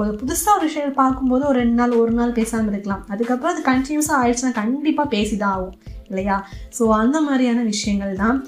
ஒரு 0.01 0.11
புதுசாக 0.21 0.57
ஒரு 0.57 0.65
விஷயம் 0.69 0.99
பார்க்கும்போது 1.03 1.45
ஒரு 1.47 1.59
ரெண்டு 1.63 1.79
நாள் 1.81 2.01
ஒரு 2.03 2.13
நாள் 2.13 2.37
பேசாமல் 2.41 2.73
இருக்கலாம். 2.75 3.05
அதுக்கப்புறம் 3.13 3.55
அது 3.55 3.63
கண்டினியூஸாக 3.71 4.21
ஆயிடுச்சுன்னா 4.21 4.53
கண்டிப்பாக 4.63 5.09
பேசி 5.09 5.37
தான் 5.37 5.55
ஆகும் 5.57 5.77
இல்லையா? 6.11 6.37
ஸோ 6.79 6.83
அந்த 7.03 7.17
மாதிரியான 7.21 7.65
விஷயங்கள் 7.73 8.15
தான் 8.17 8.39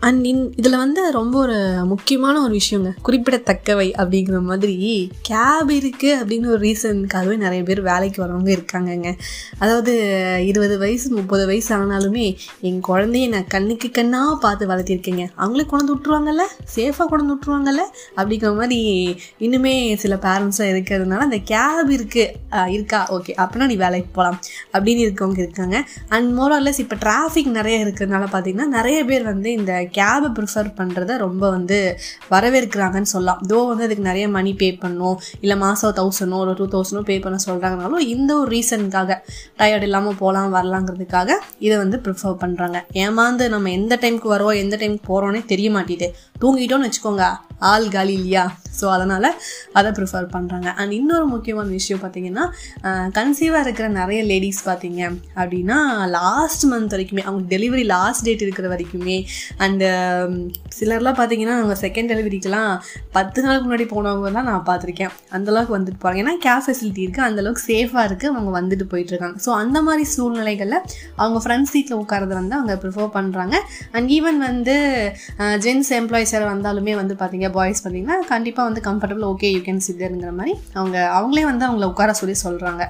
அண்ட் 0.00 0.26
இன் 0.26 0.52
இதில் 0.56 0.76
வந்து 0.76 1.10
ரொம்ப 1.10 1.38
ஒரு 1.38 1.58
முக்கியமான 1.84 2.42
ஒரு 2.42 2.58
விஷயங்க. 2.60 2.90
குறிப்பிடத்தக்கவை 3.02 3.92
அப்படிங்கிற 3.98 4.40
மாதிரி 4.40 5.10
கேப் 5.22 5.70
இருக்குது 5.70 6.18
அப்படின்னு 6.20 6.46
ஒரு 6.46 6.58
ரீசனுக்காகவே 6.58 7.36
நிறைய 7.36 7.62
பேர் 7.62 7.80
வேலைக்கு 7.82 8.24
வரவங்க 8.24 8.50
இருக்காங்கங்க. 8.56 9.16
அதாவது 9.58 9.94
இருபது 10.46 10.78
வயசு 10.78 11.10
முப்பது 11.10 11.46
வயசு 11.46 11.76
ஆனாலுமே 11.76 12.36
என் 12.60 12.80
குழந்தைய 12.88 13.28
நான் 13.28 13.46
கண்ணுக்கு 13.46 13.90
கண்ணாக 13.90 14.36
பார்த்து 14.36 14.68
வளர்த்திருக்கேங்க. 14.68 15.26
அவங்களே 15.38 15.66
கொண்டு 15.66 15.94
விட்ருவாங்கல்ல 15.94 16.42
சேஃபாக 16.76 17.06
கொண்டு 17.06 17.34
விட்ருவாங்கல்ல 17.34 17.84
அப்படிங்கிற 18.16 18.54
மாதிரி 18.54 18.80
இன்னுமே 19.40 19.96
சில 19.96 20.14
பேரண்ட்ஸாக 20.16 20.72
இருக்கிறதுனால 20.74 21.18
அந்த 21.18 21.38
கேப் 21.38 21.90
இருக்குது 21.90 22.68
இருக்கா? 22.68 23.08
ஓகே 23.12 23.32
அப்படின்னா 23.38 23.66
நீ 23.66 23.76
வேலைக்கு 23.76 24.08
போகலாம் 24.12 24.40
அப்படின்னு 24.72 25.04
இருக்கவங்க 25.06 25.38
இருக்காங்க. 25.38 25.88
அண்ட் 26.08 26.38
மோரல்லஸ் 26.38 26.78
இப்போ 26.78 26.96
டிராஃபிக் 26.96 27.50
நிறைய 27.58 27.86
இருக்கிறதுனால 27.86 28.24
பார்த்தீங்கன்னா 28.32 28.64
நிறைய 28.78 29.04
பேர் 29.04 29.22
வந்து 29.22 29.52
இந்த 29.52 29.85
கேபை 29.98 30.28
ப்ரிஃபர் 30.38 30.70
பண்ணுறத 30.76 31.16
ரொம்ப 31.16 31.44
வந்து 31.50 31.78
வரவேற்கிறாங்கன்னு 32.30 33.12
சொல்லலாம். 33.12 33.40
தோ 33.48 33.58
வந்து 33.68 33.84
அதுக்கு 33.84 34.04
நிறைய 34.04 34.28
மணி 34.28 34.52
பே 34.54 34.68
பண்ணும் 34.72 35.16
இல்லை 35.40 35.56
மாதம் 35.56 35.94
தௌசண்டோ 35.96 36.38
ஒரு 36.38 36.52
டூ 36.52 36.66
தௌசண்டோ 36.66 37.02
பே 37.02 37.18
பண்ண 37.18 37.38
சொல்கிறாங்கனாலும் 37.46 38.04
இந்த 38.06 38.30
ஒரு 38.36 38.50
ரீசனுக்காக 38.50 39.12
டயர்ட் 39.58 39.82
இல்லாமல் 39.82 40.18
போகலாம் 40.18 40.54
வரலாங்கிறதுக்காக 40.54 41.30
இதை 41.58 41.76
வந்து 41.78 41.98
ப்ரிஃபர் 42.04 42.38
பண்ணுறாங்க 42.40 42.80
ஏமாந்து 43.04 43.46
நம்ம 43.48 43.70
எந்த 43.70 43.94
டைமுக்கு 44.02 44.30
வரோம் 44.34 44.54
எந்த 44.56 44.76
டைமுக்கு 44.76 45.06
போகிறோன்னே 45.06 45.42
தெரிய 45.44 45.70
மாட்டேது 45.70 46.08
தூங்கிட்டோன்னு 46.42 46.88
வச்சுக்கோங்க. 46.88 47.26
ஆள் 47.72 47.86
காலி 47.92 48.14
இல்லையா? 48.20 48.42
ஸோ 48.78 48.86
அதனால் 48.94 49.26
அதை 49.78 49.90
ப்ரிஃபர் 49.98 50.26
பண்ணுறாங்க 50.32 50.68
அண்ட் 50.80 50.92
இன்னொரு 50.96 51.26
முக்கியமான 51.34 51.70
விஷயம் 51.76 52.00
பார்த்தீங்கன்னா 52.02 52.42
கன்சீவாக 53.18 53.62
இருக்கிற 53.66 53.86
நிறைய 53.98 54.20
லேடிஸ் 54.30 54.60
பார்த்தீங்க 54.66 55.00
அப்படின்னா 55.40 55.78
லாஸ்ட் 56.16 56.64
மந்த் 56.72 56.94
வரைக்குமே 56.94 57.22
அவங்க 57.28 57.42
டெலிவரி 57.54 57.84
லாஸ்ட் 57.92 58.24
டேட் 58.26 58.44
இருக்கிற 58.46 58.68
வரைக்குமே 58.74 59.16
அண்டு 59.66 59.86
சிலர்லாம் 60.78 61.18
பார்த்தீங்கன்னா 61.20 61.54
அவங்க 61.60 61.76
செகண்ட் 61.84 62.10
டெலிவரிக்கெலாம் 62.12 62.72
பத்து 63.16 63.44
நாளுக்கு 63.46 63.66
முன்னாடி 63.68 63.86
போனவங்க 63.94 64.32
தான் 64.38 64.48
நான் 64.50 64.66
பார்த்துருக்கேன். 64.68 65.14
அந்தளவுக்கு 65.38 65.76
வந்துட்டு 65.76 66.00
போகிறாங்க 66.02 66.22
ஏன்னா 66.24 66.34
கேப் 66.46 66.64
ஃபெசிலிட்டி 66.66 67.02
இருக்குது 67.06 67.26
அந்தளவுக்கு 67.28 67.64
சேஃபாக 67.70 68.04
இருக்குது 68.08 68.32
அவங்க 68.34 68.52
வந்துட்டு 68.58 68.86
போயிட்டுருக்காங்க 68.92 69.38
ஸோ 69.46 69.52
அந்த 69.62 69.78
மாதிரி 69.88 70.06
சூழ்நிலைகளில் 70.16 70.78
அவங்க 71.22 71.40
ஃப்ரண்ட் 71.44 71.70
சீட்டில் 71.72 72.00
உட்காரத 72.02 72.32
வந்து 72.40 72.56
அவங்க 72.60 72.76
ப்ரிஃபர் 72.84 73.10
பண்ணுறாங்க 73.18 73.56
அண்ட் 73.96 74.10
ஈவன் 74.18 74.40
வந்து 74.48 74.76
ஜென்ஸ் 75.66 75.92
எம்ப்ளாயிஸ் 76.00 76.25
யார் 76.32 76.44
வந்தாலுமே 76.46 76.92
வந்து 76.94 77.14
பார்த்தீங்க 77.14 77.48
பாய்ஸ் 77.50 77.82
பார்த்தீங்கன்னா 77.82 78.16
கண்டிப்பாக 78.28 78.68
வந்து 78.68 78.80
கம்ஃபர்டபுள் 78.80 79.26
ஓகே 79.26 79.50
யூ 79.50 79.60
கேன் 79.60 79.82
சித்தருங்கிற 79.86 80.32
மாதிரி 80.32 80.52
அவங்க 80.74 80.96
அவங்களே 81.14 81.44
வந்து 81.44 81.66
அவங்கள 81.66 81.86
உட்கார 81.86 82.14
சொல்லி 82.14 82.36
சொல்கிறாங்க 82.42 82.84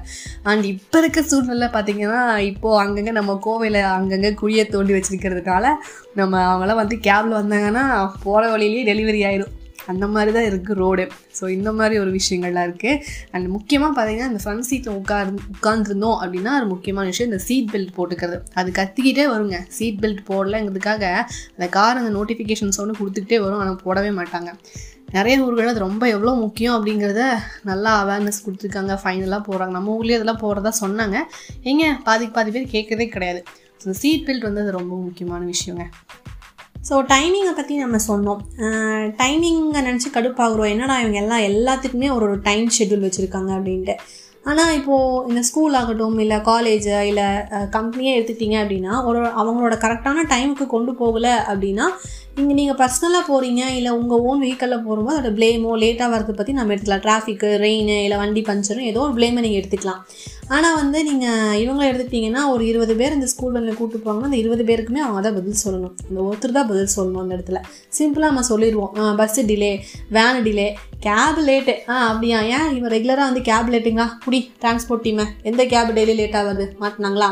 அண்ட் 0.45 0.67
இப்போ 0.67 0.99
இருக்க 0.99 1.23
சூழ்நிலை 1.25 1.69
பார்த்தீங்கன்னா 1.69 2.23
இப்போது 2.47 2.81
அங்கங்கே 2.83 3.15
நம்ம 3.15 3.39
கோவையில் 3.47 3.81
அங்கங்கே 3.91 4.33
குழியை 4.35 4.67
தோண்டி 4.69 4.95
வச்சிருக்கிறதுனால 4.95 5.67
நம்ம 6.15 6.35
அவங்களாம் 6.47 6.83
வந்து 6.83 6.99
கேபில் 7.03 7.41
வந்தாங்கன்னா 7.41 7.87
போகிற 8.25 8.43
வழியிலேயே 8.51 8.85
டெலிவரி 8.85 9.23
ஆயிடும் 9.25 9.55
அந்த 9.93 10.05
மாதிரி 10.15 10.31
தான் 10.37 10.49
இருக்குது 10.51 10.79
ரோடு. 10.83 11.05
ஸோ 11.39 11.45
இந்த 11.57 11.71
மாதிரி 11.79 11.97
ஒரு 12.05 12.11
விஷயங்கள்லாம் 12.19 12.67
இருக்குது 12.69 13.01
அண்ட் 13.35 13.47
முக்கியமாக 13.57 13.93
பார்த்தீங்கன்னா 13.97 14.31
இந்த 14.33 14.43
ஃப்ரண்ட் 14.45 14.69
சீட்டில் 14.71 14.97
உட்கார் 15.01 15.31
உட்காந்துருந்தோம் 15.55 16.19
அப்படின்னா 16.23 16.53
ஒரு 16.61 16.69
முக்கியமான 16.75 17.07
விஷயம். 17.13 17.31
இந்த 17.33 17.43
சீட் 17.49 17.71
பெல்ட் 17.75 17.95
போட்டுக்கிறது. 17.99 18.39
அது 18.61 18.71
கத்திக்கிட்டே 18.81 19.27
வருங்க. 19.35 19.59
சீட் 19.79 20.01
பெல்ட் 20.05 20.23
போடலங்கிறதுக்காக 20.31 21.05
அந்த 21.57 21.69
கார் 21.79 22.01
அந்த 22.03 22.13
நோட்டிஃபிகேஷன் 22.19 22.77
சவுண்டு 22.79 23.01
கொடுத்துக்கிட்டே 23.01 23.41
வரும். 23.47 23.63
ஆனால் 23.65 23.81
போடவே 23.87 24.13
மாட்டாங்க. 24.21 24.53
நிறைய 25.17 25.43
ஊர்கள் 25.47 25.71
அது 25.73 25.87
ரொம்ப 25.89 26.05
எவ்வளோ 26.15 26.33
முக்கியம் 26.45 26.77
அப்படிங்கிறத 26.77 27.25
நல்லா 27.71 27.91
அவேர்னஸ் 28.03 28.43
கொடுத்துருக்காங்க. 28.47 28.95
ஃபைனலாக 29.03 29.43
போகிறாங்க 29.49 29.75
நம்ம 29.79 29.95
ஊர்லேயே 29.99 30.19
அதெல்லாம் 30.19 30.43
போகிறதா 30.45 30.73
சொன்னாங்க. 30.83 31.19
எங்க? 31.71 31.85
பாதிக்கு 32.09 32.35
பாதி 32.39 32.51
பேர் 32.57 32.73
கேட்கறதே 32.75 33.07
கிடையாது. 33.15 33.43
ஸோ 33.83 33.91
சீட் 34.01 34.25
பெல்ட் 34.29 34.49
வந்து 34.49 34.63
அது 34.65 34.79
ரொம்ப 34.81 34.95
முக்கியமான 35.07 35.43
விஷயங்க. 35.55 35.85
ஸோ 36.89 36.95
டைமிங்கை 37.13 37.53
பற்றி 37.55 37.75
நம்ம 37.83 37.99
சொன்னோம். 38.09 38.43
டைமிங்கை 39.21 39.81
நினச்சி 39.89 40.09
கடுப்பாகிறோம். 40.17 40.73
என்னடா 40.75 40.97
இவங்க 41.03 41.19
எல்லாம் 41.23 41.47
எல்லாத்துக்குமே 41.51 42.09
ஒரு 42.17 42.25
ஒரு 42.29 42.37
டைம் 42.49 42.69
ஷெட்யூல் 42.77 43.07
வச்சுருக்காங்க 43.07 43.51
அப்படின்ட்டு. 43.57 43.95
ஆனால் 44.51 44.75
இப்போது 44.79 45.23
இந்த 45.29 45.41
ஸ்கூல் 45.49 45.77
ஆகட்டும் 45.79 46.19
இல்லை 46.25 46.37
காலேஜ் 46.51 46.87
இல்லை 47.11 47.25
கம்பெனியே 47.77 48.13
எடுத்துக்கிட்டீங்க 48.17 48.59
அப்படின்னா 48.63 48.93
ஒரு 49.09 49.21
அவங்களோட 49.41 49.77
கரெக்டான 49.85 50.25
டைமுக்கு 50.33 50.67
கொண்டு 50.75 50.93
போகலை 51.01 51.35
அப்படின்னா 51.51 51.87
இங்கே 52.41 52.55
நீங்கள் 52.57 52.79
பர்சனலாக 52.81 53.25
போகிறீங்க 53.29 53.63
இல்லை 53.77 53.91
உங்கள் 53.99 54.23
ஓன் 54.29 54.41
வெஹிக்கலில் 54.43 54.83
போகும்போது 54.87 55.17
அதோட 55.19 55.31
ப்ளேமோ 55.37 55.71
லேட்டாக 55.83 56.09
வரது 56.15 56.33
பற்றி 56.39 56.53
நம்ம 56.57 56.73
எடுத்துக்கலாம். 56.75 57.05
டிராஃபிக்கு 57.07 57.49
ரெயின் 57.63 57.93
இல்லை 58.07 58.17
வண்டி 58.23 58.43
பஞ்சரும் 58.49 58.89
ஏதோ 58.91 59.01
ஒரு 59.05 59.15
ப்ளேமை 59.19 59.43
நீங்கள் 59.45 59.61
எடுத்துக்கலாம். 59.61 60.01
ஆனால் 60.57 60.77
வந்து 60.81 60.99
நீங்கள் 61.09 61.55
இவங்களை 61.63 61.87
எடுத்துக்கிட்டிங்கன்னா 61.91 62.43
ஒரு 62.55 62.63
இருபது 62.71 62.95
பேர் 63.01 63.17
இந்த 63.19 63.29
ஸ்கூல் 63.33 63.55
வேனில் 63.57 63.79
கூப்பிட்டு 63.79 64.03
போவாங்கன்னா 64.05 64.31
அந்த 64.31 64.41
இருபது 64.43 64.65
பேருக்குமே 64.71 65.01
அவங்க 65.05 65.23
தான் 65.27 65.39
பதில் 65.39 65.63
சொல்லணும். 65.65 65.95
இந்த 66.11 66.21
ஒருத்தர் 66.27 66.57
தான் 66.59 66.71
பதில் 66.73 66.95
சொல்லணும் 66.97 67.23
அந்த 67.25 67.39
இடத்துல. 67.39 67.61
சிம்பிளாக 67.99 68.31
நம்ம 68.33 68.45
சொல்லிடுவோம். 68.53 68.93
Bus 69.23 69.45
delay 69.53 69.73
van 70.19 70.43
delay 70.49 70.69
cab 71.07 71.41
late 71.49 71.75
ஆ 71.93 71.97
அப்படியா? 72.11 72.41
ஏன் 72.57 72.69
இவன் 72.79 72.95
ரெகுலராக 72.97 73.29
வந்து 73.31 73.43
கேப் 73.51 73.73
லேட்டுங்களா 73.75 74.09
குடி 74.27 74.41
டிரான்ஸ்போர்ட் 74.65 75.07
டீமை 75.07 75.27
எந்த 75.51 75.65
கேப் 75.73 75.97
டெய்லி 75.99 76.17
லேட்டாக 76.21 76.45
வருது? 76.51 76.67
மாட்டினாங்களா? 76.85 77.31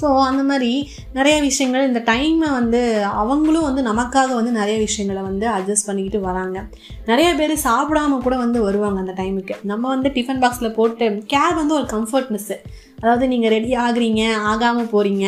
ஸோ 0.00 0.06
அந்த 0.28 0.42
மாதிரி 0.50 0.70
நிறைய 1.16 1.36
விஷயங்கள் 1.48 1.88
இந்த 1.88 2.00
டைமை 2.10 2.48
வந்து 2.58 2.80
அவங்களும் 3.22 3.66
வந்து 3.68 3.82
நமக்காக 3.90 4.30
வந்து 4.38 4.52
நிறைய 4.60 4.76
விஷயங்களை 4.86 5.22
வந்து 5.30 5.46
அட்ஜஸ்ட் 5.56 5.88
பண்ணிக்கிட்டு 5.88 6.20
வராங்க. 6.28 6.58
நிறைய 7.10 7.28
பேர் 7.40 7.54
சாப்பிடாம 7.66 8.20
கூட 8.26 8.36
வந்து 8.44 8.60
வருவாங்க 8.68 9.00
அந்த 9.04 9.14
டைமுக்கு 9.20 9.56
நம்ம 9.72 9.84
வந்து 9.94 10.10
டிஃபன் 10.16 10.42
பாக்ஸில் 10.44 10.76
போட்டு 10.78 11.08
கேப் 11.34 11.60
வந்து 11.62 11.76
ஒரு 11.80 11.88
கம்ஃபர்ட்னஸ்ஸு 11.96 12.58
அதாவது 13.02 13.26
நீங்கள் 13.30 13.52
ரெடி 13.54 13.70
ஆகுறீங்க 13.84 14.22
ஆகாமல் 14.50 14.90
போகிறீங்க 14.92 15.26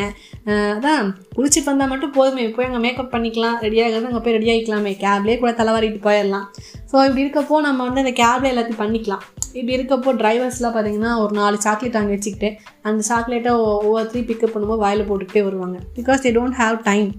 அதான் 0.75 1.07
குளிச்சுட்டு 1.37 1.71
வந்தால் 1.71 1.91
மட்டும் 1.93 2.15
போதுமே. 2.17 2.43
போய் 2.57 2.67
அங்கே 2.69 2.81
மேக்கப் 2.85 3.15
பண்ணிக்கலாம். 3.15 3.57
ரெடி 3.65 3.79
ஆகிறது 3.85 4.09
அங்கே 4.11 4.23
போய் 4.25 4.37
ரெடி 4.37 4.51
ஆகிக்கலாமே. 4.53 4.93
கேப்லேயே 5.05 5.39
கூட 5.43 5.53
தலைவாரிட்டு 5.61 6.01
போயிடலாம். 6.07 6.47
ஸோ 6.91 6.97
இப்படி 7.07 7.25
இருக்கப்போ 7.25 7.61
நம்ம 7.69 7.81
வந்து 7.89 8.03
அந்த 8.05 8.13
கேப்லேயே 8.23 8.53
எல்லாத்தையும் 8.55 8.83
பண்ணிக்கலாம். 8.83 9.25
இப்படி 9.59 9.75
இருக்கப்போ 9.77 10.13
டிரைவர்ஸ்லாம் 10.23 10.75
பார்த்தீங்கன்னா 10.77 11.13
ஒரு 11.25 11.33
நாலு 11.41 11.57
சாக்லேட் 11.67 12.01
அங்கே 12.01 12.15
வச்சுக்கிட்டு 12.17 12.49
அந்த 12.89 13.03
சாக்லேட்டை 13.11 13.53
ஒவ்வொருத்தரையும் 13.85 14.29
பிக்கப் 14.31 14.55
பண்ணும்போது 14.55 14.83
வாயில் 14.85 15.09
போட்டுக்கிட்டே 15.11 15.45
வருவாங்க. 15.49 15.79
Because 15.99 16.25
they 16.25 16.33
don't 16.39 16.59
have 16.63 16.77
time 16.91 17.11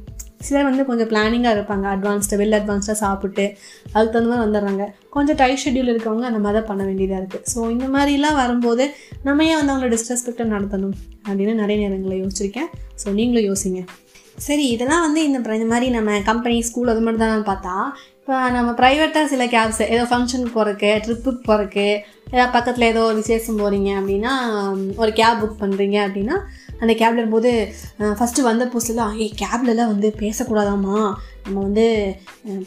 சிலர் 0.45 0.67
வந்து 0.69 0.83
கொஞ்சம் 0.87 1.09
பிளானிங்காக 1.11 1.55
இருப்பாங்க. 1.57 1.85
அட்வான்ஸ்டாக 1.95 2.37
வெல் 2.41 2.57
அட்வான்ஸ்டாக 2.57 2.97
சாப்பிட்டு 3.03 3.45
அதுக்கு 3.93 4.13
தகுந்த 4.15 4.29
மாதிரி 4.31 4.43
வந்துடுறாங்க. 4.45 4.85
கொஞ்சம் 5.15 5.37
டைட் 5.41 5.61
ஷெட்யூல் 5.63 5.91
இருக்கவங்க 5.93 6.25
அந்த 6.31 6.39
மாதிரி 6.43 6.57
தான் 6.59 6.69
பண்ண 6.71 6.81
வேண்டியதாக 6.89 7.21
இருக்குது 7.21 7.45
ஸோ 7.53 7.59
இந்த 7.75 7.87
மாதிரிலாம் 7.95 8.39
வரும்போது 8.41 8.85
நம்ம 9.27 9.45
ஏன் 9.49 9.59
வந்து 9.59 9.73
அவங்கள 9.73 9.89
டிஸ்ரெஸ்பெக்டாக 9.95 10.49
நடத்தணும்? 10.55 10.95
அப்படின்னு 11.27 11.53
நிறைய 11.61 11.77
நேரங்களில் 11.83 12.21
யோசிச்சிருக்கேன். 12.23 12.69
ஸோ 13.03 13.13
நீங்களும் 13.19 13.47
யோசிங்க. 13.51 13.81
சரி 14.47 14.65
இதெல்லாம் 14.75 15.05
வந்து 15.07 15.19
இந்த 15.27 15.39
இந்த 15.59 15.69
மாதிரி 15.73 15.87
நம்ம 15.97 16.19
கம்பெனி 16.31 16.57
ஸ்கூல் 16.69 16.91
அது 16.93 17.03
மட்டும் 17.05 17.23
தான் 17.25 17.49
பார்த்தா 17.51 17.75
இப்போ 18.19 18.37
நம்ம 18.55 18.69
ப்ரைவேட்டாக 18.79 19.29
சில 19.31 19.43
கேப்ஸ் 19.53 19.81
ஏதோ 19.93 20.03
ஃபங்க்ஷனுக்கு 20.11 20.53
போகிறக்கு 20.55 20.91
ட்ரிப்புக்கு 21.05 21.41
போகிறக்கு 21.49 21.87
ஏதாவது 22.35 22.53
பக்கத்தில் 22.53 22.89
ஏதோ 22.89 23.01
ஒரு 23.03 23.15
விசேஷம் 23.15 23.59
போகிறீங்க 23.59 23.89
அப்படின்னா 23.99 24.33
ஒரு 24.95 25.11
கேப் 25.13 25.39
புக் 25.41 25.61
பண்ணுறீங்க 25.61 25.97
அப்படின்னா 26.05 26.37
அந்த 26.81 26.93
கேபில் 26.93 27.19
இருக்கும்போது 27.21 27.53
ஃபஸ்ட்டு 28.17 28.47
வந்த 28.49 28.65
புதுசுலாம் 28.73 29.13
ஏய் 29.23 29.33
கேப்லலாம் 29.43 29.91
வந்து 29.93 30.09
பேசக்கூடாதாம்மா. 30.23 30.97
நம்ம 31.45 31.57
வந்து 31.67 31.85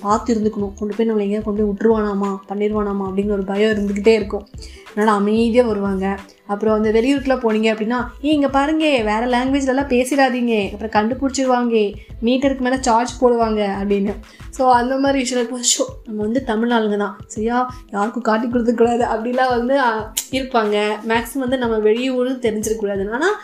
பார்த்து 0.01 0.35
இருந்துக்கணும். 0.35 0.75
கொண்டு 0.79 0.94
போய் 0.97 1.09
நம்மளை 1.09 1.25
எங்கேயா 1.27 1.44
கொண்டு 1.44 1.61
போய் 1.61 1.71
விட்டுருவானாமா? 1.71 2.31
பண்ணிடுவானாமா 2.51 3.05
அப்படிங்கிற 3.09 3.37
ஒரு 3.38 3.47
பயம் 3.53 3.73
இருந்துக்கிட்டே 3.75 4.14
இருக்கும். 4.21 4.44
அதனால் 4.90 5.18
அமைதியாக 5.21 5.71
வருவாங்க. 5.71 6.07
அப்புறம் 6.53 6.77
அந்த 6.77 6.90
வெளியூருக்குலாம் 6.97 7.42
போனீங்க 7.44 7.68
அப்படின்னா 7.73 7.99
ஏ 8.25 8.31
இங்கே 8.37 8.51
பாருங்க. 8.57 8.85
வேறு 9.09 9.27
லாங்குவேஜ்லலாம் 9.35 9.90
பேசிடாதீங்க. 9.94 10.55
அப்புறம் 10.75 10.94
கண்டுபிடிச்சிருவாங்க. 10.97 11.83
மீட்டருக்கு 12.27 12.66
மேலே 12.66 12.79
சார்ஜ் 12.88 13.12
போடுவாங்க. 13.21 13.61
அப்படின்னு. 13.81 14.14
ஸோ 14.59 14.64
அந்த 14.79 14.94
மாதிரி 14.97 15.18
விஷயம் 15.25 15.66
ஷோ 15.73 15.85
நம்ம 16.07 16.18
வந்து 16.27 16.40
தமிழ் 16.44 16.73
ஆளுங்க 16.77 16.97
தான். 16.97 17.16
சரியா? 17.35 17.59
யாருக்கும் 17.90 18.27
காட்டி 18.29 18.47
கொடுத்துக்கூடாது 18.47 19.05
அப்படிலாம் 19.14 19.55
வந்து 19.57 19.77
இருப்பாங்க. 20.38 20.77
மேக்ஸிமம் 21.12 21.47
வந்து 21.47 21.62
நம்ம 21.64 21.79
வெளியூர் 21.88 22.31
தெரிஞ்சிருக்கக்கூடாது 22.47 23.05
ஆனால் 23.18 23.37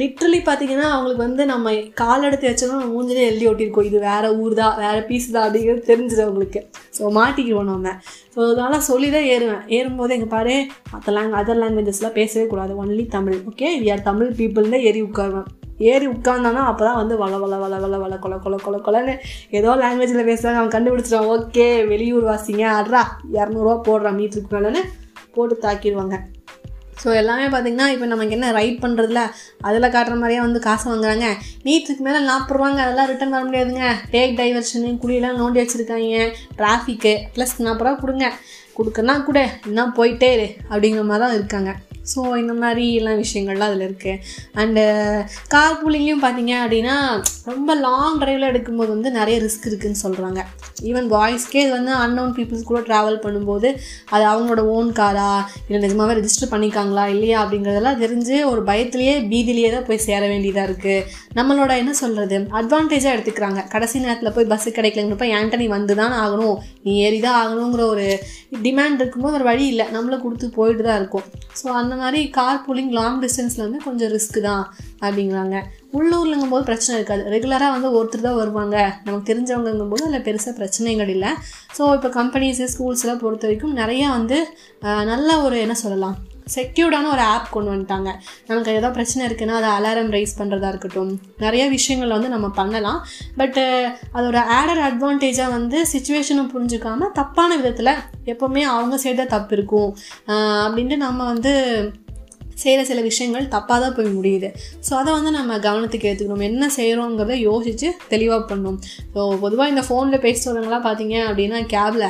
லிட்ரலி 0.00 0.38
பார்த்தீங்கன்னா 0.46 0.86
அவங்களுக்கு 0.92 1.22
வந்து 1.26 1.42
நம்ம 1.50 1.72
கால் 2.00 2.26
எடுத்து 2.28 2.48
வச்சோம்னா 2.48 2.78
நம்ம 2.78 2.92
மூஞ்சிலே 2.94 3.26
எழுதி 3.30 3.48
ஒட்டியிருக்கோம். 3.50 3.88
இது 3.90 3.98
வேறு 4.06 4.28
ஊர் 4.42 4.54
தான் 4.60 4.78
வேறு 4.84 5.00
பீஸ் 5.08 5.28
தான் 5.34 5.44
அப்படிங்கிறது 5.46 5.82
தெரிஞ்சுது 5.90 6.22
அவங்களுக்கு. 6.24 6.60
ஸோ 6.96 7.10
மாட்டிக்குவோம் 7.18 7.70
நம்ம 7.72 7.92
ஸோ 8.34 8.40
அதனால் 8.52 8.86
சொல்லி 8.90 9.10
தான் 9.16 9.28
ஏறுவேன். 9.34 9.62
ஏறும்போது 9.76 10.14
எங்கள் 10.16 10.32
பாரு 10.34 10.56
மற்ற 10.94 11.14
லாங் 11.18 11.36
அதர் 11.40 11.62
லாங்குவேஜஸ்லாம் 11.62 12.18
பேசவே 12.20 12.46
கூடாது. 12.52 12.74
Only 12.82 13.04
Tamil. 13.16 13.38
Okay 13.50 13.70
we 13.82 13.90
are 13.94 14.08
Tamil 14.10 14.32
people 14.40 14.74
ஏறி 14.90 15.02
உட்காருவேன் 15.08 15.48
ஏறி 15.92 16.06
உட்காந்தானா 16.12 16.60
அப்போ 16.68 16.82
தான் 16.88 17.00
வந்து 17.00 17.14
வள 17.22 17.34
வள 17.42 17.54
வள 17.62 17.74
வள 17.82 17.96
வள 18.04 18.14
கொல 18.24 18.36
கொல 18.44 18.56
கொல 18.66 18.76
கொலன்னு 18.86 19.14
ஏதோ 19.58 19.74
லாங்குவேஜில் 19.82 20.28
பேசுகிறாங்க 20.28 20.60
அவன் 20.60 20.74
கண்டுபிடிச்சிட்டான் 20.76 21.28
ஓகே 21.34 21.66
வெளியூர் 21.90 22.30
வாசிங்க. 22.30 22.64
அட்ரா 22.78 23.02
இரநூறுவா 23.38 23.76
போடுறான் 23.88 24.18
மீட்டருக்கு 24.20 24.56
மேலேன்னு 24.56 24.82
போட்டு 25.34 25.56
தாக்கிடுவாங்க 25.66 26.18
ஸோ 27.02 27.08
எல்லாமே 27.20 27.46
பார்த்திங்கன்னா 27.52 27.88
இப்போ 27.94 28.06
நமக்கு 28.12 28.36
என்ன 28.36 28.50
ரைட் 28.58 28.78
பண்ணுறதுல 28.84 29.22
அதில் 29.68 29.92
காட்டுற 29.94 30.14
மாதிரியே 30.20 30.40
வந்து 30.44 30.60
காசு 30.66 30.84
வாங்குறாங்க. 30.90 31.26
நீட்டுக்கு 31.66 32.04
மேலே 32.06 32.20
நாற்பது 32.28 32.56
ரூபாங்க 32.58 32.80
அதெல்லாம் 32.84 33.10
ரிட்டன் 33.10 33.34
வர 33.36 33.42
முடியாதுங்க. 33.48 33.88
டேக் 34.14 34.36
டைவர்ஷனு 34.40 34.92
குழியெல்லாம் 35.02 35.40
நோண்டி 35.42 35.60
வச்சுருக்காங்க. 35.62 36.28
டிராஃபிக்கு 36.60 37.14
ப்ளஸ் 37.34 37.56
நாற்பது 37.66 37.88
ரூபா 37.88 37.94
கொடுங்க. 38.04 38.28
கொடுக்கனா 38.78 39.16
கூட 39.28 39.40
இன்னும் 39.68 39.96
போயிட்டே 39.98 40.30
இரு 40.36 40.48
அப்படிங்கிற 40.70 41.04
மாதிரி 41.10 41.24
தான் 41.24 41.36
இருக்காங்க. 41.38 41.70
ஸோ 42.12 42.20
இந்த 42.42 42.54
மாதிரி 42.62 42.84
எல்லாம் 42.98 43.20
விஷயங்கள்லாம் 43.22 43.70
அதில் 43.70 43.86
இருக்குது 43.88 44.20
அண்டு 44.62 44.84
uh, 44.96 45.18
கார் 45.54 45.78
பூலிங்லையும் 45.80 46.24
பார்த்தீங்க 46.24 46.52
அப்படின்னா 46.62 46.96
ரொம்ப 47.50 47.70
லாங் 47.82 48.18
ட்ரைவில் 48.20 48.50
எடுக்கும்போது 48.50 48.90
வந்து 48.94 49.10
நிறைய 49.18 49.36
ரிஸ்க் 49.44 49.68
இருக்குதுன்னு 49.70 50.02
சொல்கிறாங்க 50.04 50.40
ஈவன் 50.82 51.08
பாய்ஸ்க்கே 51.12 51.62
இது 51.64 51.72
வந்து 51.76 51.92
அன்னோன் 52.04 52.34
பீப்புள்ஸ் 52.36 52.68
கூட 52.70 52.80
ட்ராவல் 52.88 53.20
பண்ணும்போது 53.24 53.68
அது 54.14 54.24
அவங்களோட 54.32 54.62
ஓன் 54.74 54.90
காரா 54.92 55.30
இல்லை 55.66 55.80
நிஜமாகவே 55.84 56.16
ரெஜிஸ்டர் 56.18 56.52
பண்ணிக்காங்களா 56.54 57.04
இல்லையா 57.14 57.38
அப்படிங்கிறதெல்லாம் 57.42 58.00
தெரிஞ்சு 58.02 58.36
ஒரு 58.52 58.62
பயத்துலேயே 58.70 59.14
பீதிலேயே 59.32 59.70
தான் 59.76 59.86
போய் 59.88 60.04
சேர 60.08 60.22
வேண்டியதாக 60.32 60.68
இருக்குது 60.70 60.96
நம்மளோட 61.38 61.72
என்ன 61.82 61.92
சொல்கிறது 62.02 62.36
அட்வான்டேஜாக 62.58 63.14
எடுத்துக்கிறாங்க. 63.16 63.60
கடைசி 63.74 63.96
நேரத்தில் 64.04 64.34
போய் 64.36 64.50
பஸ்ஸு 64.52 64.70
கிடைக்கலங்கிறப்ப 64.78 65.26
ஆண்டனி 65.38 65.66
வந்து 65.76 65.94
தான் 66.00 66.14
ஆகணும். 66.22 66.56
நீ 66.84 66.92
ஏறி 67.06 67.18
தான் 67.26 67.38
ஆகணுங்கிற 67.42 67.82
ஒரு 67.94 68.06
டிமாண்ட் 68.66 69.00
இருக்கும்போது 69.02 69.38
ஒரு 69.38 69.46
வழி 69.50 69.64
இல்லை. 69.72 69.86
நம்மளை 69.96 70.18
கொடுத்து 70.24 70.46
போயிட்டு 70.58 70.84
தான் 70.88 70.98
இருக்கும். 71.00 71.26
ஸோ 71.60 71.66
அந்த 71.80 71.94
மாதிரி 72.02 72.20
கார் 72.36 72.62
பூலிங் 72.66 72.92
லாங் 72.98 73.18
டிஸ்டன்ஸில் 73.24 73.64
வந்து 73.64 73.80
கொஞ்சம் 73.86 74.10
ரிஸ்க்கு 74.14 74.40
தான் 74.48 74.64
அப்படிங்கிறாங்க. 75.04 75.56
உள்ளூர்லங்கும் 75.98 76.52
போது 76.54 76.64
பிரச்சனை 76.70 76.94
இருக்காது. 76.98 77.22
ரெகுலராக 77.34 77.74
வந்து 77.76 77.90
ஒருத்தர் 77.98 78.26
தான் 78.28 78.38
வருவாங்க. 78.42 78.76
நமக்கு 79.06 79.28
தெரிஞ்சவங்கங்கும் 79.30 79.92
போது 79.92 80.06
அதில் 80.08 80.26
பெருசாக 80.28 80.54
பிரச்சனைகள் 80.60 81.12
இல்லை. 81.16 81.32
ஸோ 81.78 81.82
இப்போ 81.98 82.10
கம்பெனிஸு 82.20 82.70
ஸ்கூல்ஸ்லாம் 82.74 83.22
பொறுத்த 83.24 83.46
வரைக்கும் 83.48 83.76
நிறையா 83.82 84.08
வந்து 84.18 84.38
நல்ல 85.12 85.28
ஒரு 85.46 85.58
என்ன 85.66 85.76
சொல்லலாம்? 85.84 86.16
செக்யூர்டான 86.54 87.10
ஒரு 87.14 87.22
ஆப் 87.32 87.50
கொண்டு 87.54 87.70
வந்துட்டாங்க. 87.72 88.10
நமக்கு 88.48 88.76
ஏதோ 88.78 88.88
பிரச்சனை 88.96 89.22
இருக்குன்னா 89.28 89.54
அதை 89.60 89.70
அலாரம் 89.76 90.12
ரைஸ் 90.16 90.36
பண்ணுறதா 90.40 90.68
இருக்கட்டும். 90.72 91.12
நிறைய 91.44 91.64
விஷயங்கள் 91.76 92.14
வந்து 92.16 92.30
நம்ம 92.34 92.48
பண்ணலாம். 92.60 93.00
பட்டு 93.40 93.64
அதோட 94.18 94.40
ஆடர் 94.58 94.82
அட்வான்டேஜாக 94.88 95.54
வந்து 95.56 95.80
சுச்சுவேஷனை 95.92 96.44
புரிஞ்சுக்காமல் 96.54 97.14
தப்பான 97.20 97.56
விதத்தில் 97.60 97.92
எப்போவுமே 98.32 98.64
அவங்க 98.76 98.96
சைடு 99.04 99.20
தான் 99.22 99.34
தப்பு 99.36 99.54
இருக்கும். 99.58 99.90
அப்படின்ட்டு 100.66 100.98
நம்ம 101.06 101.20
வந்து 101.32 101.54
செய்கிற 102.62 102.80
சில 102.90 103.00
விஷயங்கள் 103.08 103.46
தப்பாக 103.54 103.78
தான் 103.84 103.94
போய் 103.98 104.10
முடியுது. 104.18 104.48
ஸோ 104.86 104.92
அதை 105.00 105.10
வந்து 105.18 105.32
நம்ம 105.38 105.58
கவனத்துக்கு 105.68 106.08
எடுத்துக்கணும் 106.10 106.46
என்ன 106.50 106.70
செய்கிறோங்கிறத 106.78 107.36
யோசித்து 107.48 107.90
தெளிவாக 108.12 108.42
பண்ணணும். 108.50 108.78
ஸோ 109.14 109.20
பொதுவாக 109.44 109.72
இந்த 109.74 109.84
ஃபோனில் 109.88 110.24
பேசுகிறவங்களாம் 110.26 110.86
பார்த்தீங்க 110.88 111.16
அப்படின்னா 111.28 111.60
கேபில் 111.74 112.08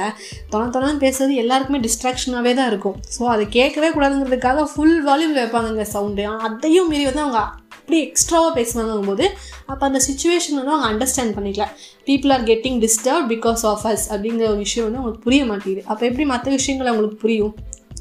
தொண 0.55 0.63
தொணன்னு 0.77 1.05
பேசுறது 1.05 1.35
எல்லாருக்குமே 1.45 1.81
டிஸ்ட்ராக்ஷனாகவே 1.87 2.55
தான் 2.61 2.71
இருக்கும். 2.73 2.97
ஸோ 3.17 3.23
அதை 3.35 3.47
கேட்கவே 3.59 3.91
கூடாதுங்கிறதுக்காக 3.97 4.67
ஃபுல் 4.73 4.99
வால்யூமில் 5.11 5.43
வைப்பாங்க 5.43 5.87
சவுண்டு 5.95 6.27
அதையும் 6.49 6.91
மீறி 6.93 7.07
வந்து 7.11 7.25
அவங்க 7.27 7.41
அப்படி 7.79 7.99
எக்ஸ்ட்ராவாக 8.07 8.53
பேசுவாங்கும் 8.57 9.09
போது 9.11 9.25
அப்போ 9.71 9.83
அந்த 9.89 9.99
சுச்சுவேஷன் 10.07 10.57
வந்து 10.59 10.73
அவங்க 10.75 10.89
அண்டர்ஸ்டாண்ட் 10.93 11.35
பண்ணிக்கல. 11.37 11.67
People 12.09 12.33
are 12.37 12.45
getting 12.51 12.79
disturb 12.85 13.27
because 13.35 13.63
of 13.71 13.85
us 13.91 14.07
அப்படிங்கிற 14.15 14.45
ஒரு 14.53 14.61
விஷயம் 14.65 14.87
வந்து 14.87 14.99
அவங்களுக்கு 15.01 15.27
புரிய 15.27 15.43
மாட்டேங்குது. 15.51 15.83
அப்போ 15.91 16.03
எப்படி 16.11 16.27
மற்ற 16.33 16.51
விஷயங்கள் 16.59 16.91
அவங்களுக்கு 16.93 17.19
புரியும்? 17.25 17.55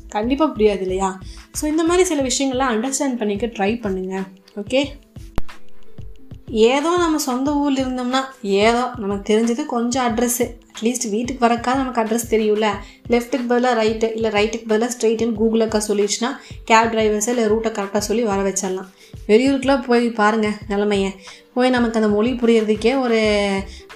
கண்டிப்பாக 0.10 0.54
புரியாது 0.56 0.82
இல்லையா? 0.82 1.20
ஸோ 1.62 1.66
இந்த 1.66 1.84
மாதிரி 1.84 2.04
சில 2.04 2.22
விஷயங்கள்லாம் 2.22 2.74
அண்டர்ஸ்டாண்ட் 2.76 3.18
பண்ணிக்க 3.18 3.46
ட்ரை 3.46 3.72
பண்ணுங்கள் 3.86 4.28
ஓகே 4.62 4.82
ஏதோ 6.50 6.98
நம்ம 6.98 7.18
சொந்த 7.18 7.56
ஊரில் 7.56 7.82
இருந்தோம்னா 7.86 8.20
ஏதோ 8.42 8.90
நமக்கு 8.98 9.24
தெரிஞ்சது 9.34 9.66
கொஞ்சம் 9.66 10.06
அட்ரஸ்ஸு 10.08 10.46
அட்லீஸ்ட் 10.76 11.10
வீட்டுக்கு 11.10 11.46
வரக்காக 11.48 11.76
நமக்கு 11.76 12.02
அட்ரஸ் 12.02 12.32
தெரியும்ல. 12.34 12.68
லெஃப்ட்டுக்கு 13.10 13.48
பதிலாக 13.48 13.84
ரைட்டு 13.84 14.14
இல்லை 14.16 14.30
ரைட்டுக்கு 14.32 14.68
பதிலாக 14.68 14.94
ஸ்ட்ரெயிட்டுன்னு 14.96 15.38
கூகுளக்கா 15.42 15.80
சொல்லிடுச்சுன்னா 15.88 16.30
கேப் 16.64 16.92
டிரைவர்ஸை 16.94 17.28
இல்லை 17.28 17.46
ரூட்டை 17.46 17.72
கரெக்டாக 17.78 17.98
சொல்லி 17.98 18.24
வர 18.24 18.40
வச்சிடலாம். 18.50 18.90
வெளியூருக்குலாம் 19.28 19.86
போய் 19.88 20.10
பாருங்கள் 20.10 20.58
நிலமைய. 20.70 21.08
போய் 21.54 21.70
நமக்கு 21.70 22.00
அந்த 22.02 22.10
மொழி 22.16 22.32
புரியறதுக்கே 22.32 23.00
ஒரு 23.00 23.20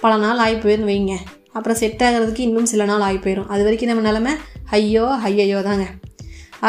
பல 0.00 0.16
நாள் 0.16 0.38
ஆகி 0.38 0.54
போயிருந்து 0.54 0.90
வைங்க. 0.92 1.16
அப்புறம் 1.52 1.76
செட் 1.76 2.02
ஆகிறதுக்கு 2.02 2.38
இன்னும் 2.38 2.66
சில 2.66 2.84
நாள் 2.84 3.00
ஆகி 3.00 3.16
போயிடும் 3.16 3.46
அது 3.46 3.62
வரைக்கும் 3.62 3.88
நம்ம 3.88 4.04
நிலமை 4.08 4.32
ஐயோ 4.76 5.06
ஐயையோ 5.28 5.60
தாங்க 5.68 5.86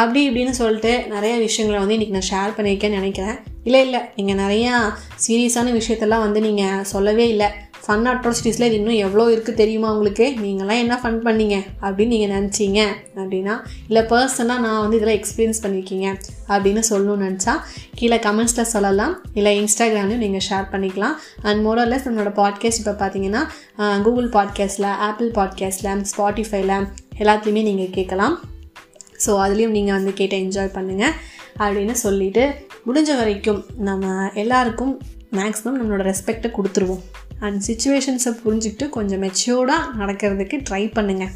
அப்படி 0.00 0.20
இப்படின்னு 0.28 0.52
சொல்லிட்டு 0.58 0.92
நிறைய 1.14 1.34
விஷயங்களை 1.46 1.78
வந்து 1.82 1.96
இன்றைக்கி 1.96 2.14
நான் 2.16 2.30
ஷேர் 2.30 2.54
பண்ணியிருக்கேன்னு 2.56 3.00
நினைக்கிறேன். 3.00 3.38
இல்லை 3.64 3.80
இல்லை 3.86 4.00
நீங்கள் 4.16 4.38
நிறையா 4.44 4.74
சீரியஸான 5.24 5.72
விஷயத்தெல்லாம் 5.78 6.24
வந்து 6.26 6.40
நீங்கள் 6.40 6.86
சொல்லவே 6.92 7.26
இல்லை. 7.34 7.48
ஃபன் 7.84 8.08
அட்ராசிட்டிஸில் 8.10 8.66
இது 8.66 8.76
இன்னும் 8.80 8.98
எவ்வளோ 9.04 9.24
இருக்குது 9.34 9.58
தெரியுமா 9.60 9.88
உங்களுக்கு? 9.94 10.26
நீங்களாம் 10.42 10.80
என்ன 10.82 10.94
ஃபன் 11.02 11.18
பண்ணீங்க? 11.26 11.56
அப்படின்னு 11.84 12.12
நீங்கள் 12.14 12.32
நினச்சிங்க 12.34 12.80
அப்படின்னா 13.20 13.54
இல்லை 13.88 14.02
பர்சனலாக 14.12 14.62
நான் 14.64 14.80
வந்து 14.82 14.98
இதெல்லாம் 14.98 15.18
எக்ஸ்பீரியன்ஸ் 15.20 15.62
பண்ணியிருக்கீங்க 15.64 16.06
அப்படின்னு 16.52 16.82
சொல்லணும்னு 16.90 17.26
நினச்சா 17.28 17.54
கீழே 17.98 18.18
கமெண்ட்ஸில் 18.26 18.70
சொல்லலாம். 18.74 19.14
இல்லை 19.38 19.52
இன்ஸ்டாகிராம்லையும் 19.62 20.22
நீங்கள் 20.26 20.44
ஷேர் 20.48 20.68
பண்ணிக்கலாம். 20.74 21.16
அண்ட் 21.46 21.60
மோரல்லஸ் 21.66 22.06
நம்மளோட 22.08 22.32
பாட்காஸ்ட் 22.40 22.82
இப்போ 22.82 22.94
பார்த்தீங்கன்னா 23.02 23.42
கூகுள் 24.04 24.28
பாட்காஸ்ட்டில் 24.36 24.88
ஆப்பிள் 25.08 25.30
பாட்காஸ்ட்டில் 25.38 26.04
ஸ்பாட்டிஃபைல 26.12 26.76
எல்லாத்துலேயுமே 27.22 27.64
நீங்கள் 27.70 27.94
கேட்கலாம். 27.96 28.36
ஸோ 29.24 29.32
அதுலேயும் 29.46 29.74
நீங்கள் 29.78 29.96
வந்து 29.98 30.12
கேட்டு 30.20 30.38
என்ஜாய் 30.44 30.76
பண்ணுங்கள் 30.76 31.16
அப்படின்னு 31.62 31.96
சொல்லிவிட்டு 32.04 32.44
முடிஞ்ச 32.86 33.10
வரைக்கும் 33.18 33.60
நம்ம 33.88 34.30
எல்லாருக்கும் 34.44 34.94
மேக்ஸிமம் 35.38 35.76
நம்மளோட 35.80 36.02
ரெஸ்பெக்டை 36.12 36.48
கொடுத்துருவோம். 36.56 37.02
அண்ட் 37.42 37.62
சுச்சுவேஷன்ஸை 37.66 38.32
புரிஞ்சுக்கிட்டு 38.44 38.88
கொஞ்சம் 38.88 39.22
மெச்சூர்டாக 39.22 39.90
நடக்கிறதுக்கு 39.98 40.58
ட்ரை 40.70 40.82
பண்ணுங்கள் 40.96 41.32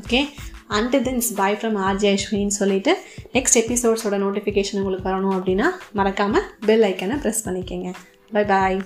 okay 0.00 0.20
and 0.68 0.96
thanks 0.96 1.30
bye 1.36 1.58
from 1.60 1.78
RJ 1.86 2.10
அஸ்வின்னு 2.12 2.58
சொல்லிவிட்டு 2.60 2.92
நெக்ஸ்ட் 3.32 3.58
எபிசோட்ஸோட 3.62 4.18
நோட்டிஃபிகேஷன் 4.24 4.80
உங்களுக்கு 4.82 5.08
வரணும் 5.08 5.36
அப்படின்னா 5.36 5.68
மறக்காமல் 5.92 6.46
பெல் 6.66 6.82
ஐக்கனை 6.82 7.18
ப்ரெஸ் 7.24 7.44
பண்ணிக்கோங்க. 7.44 7.90
Bye 8.32 8.44
bye 8.44 8.78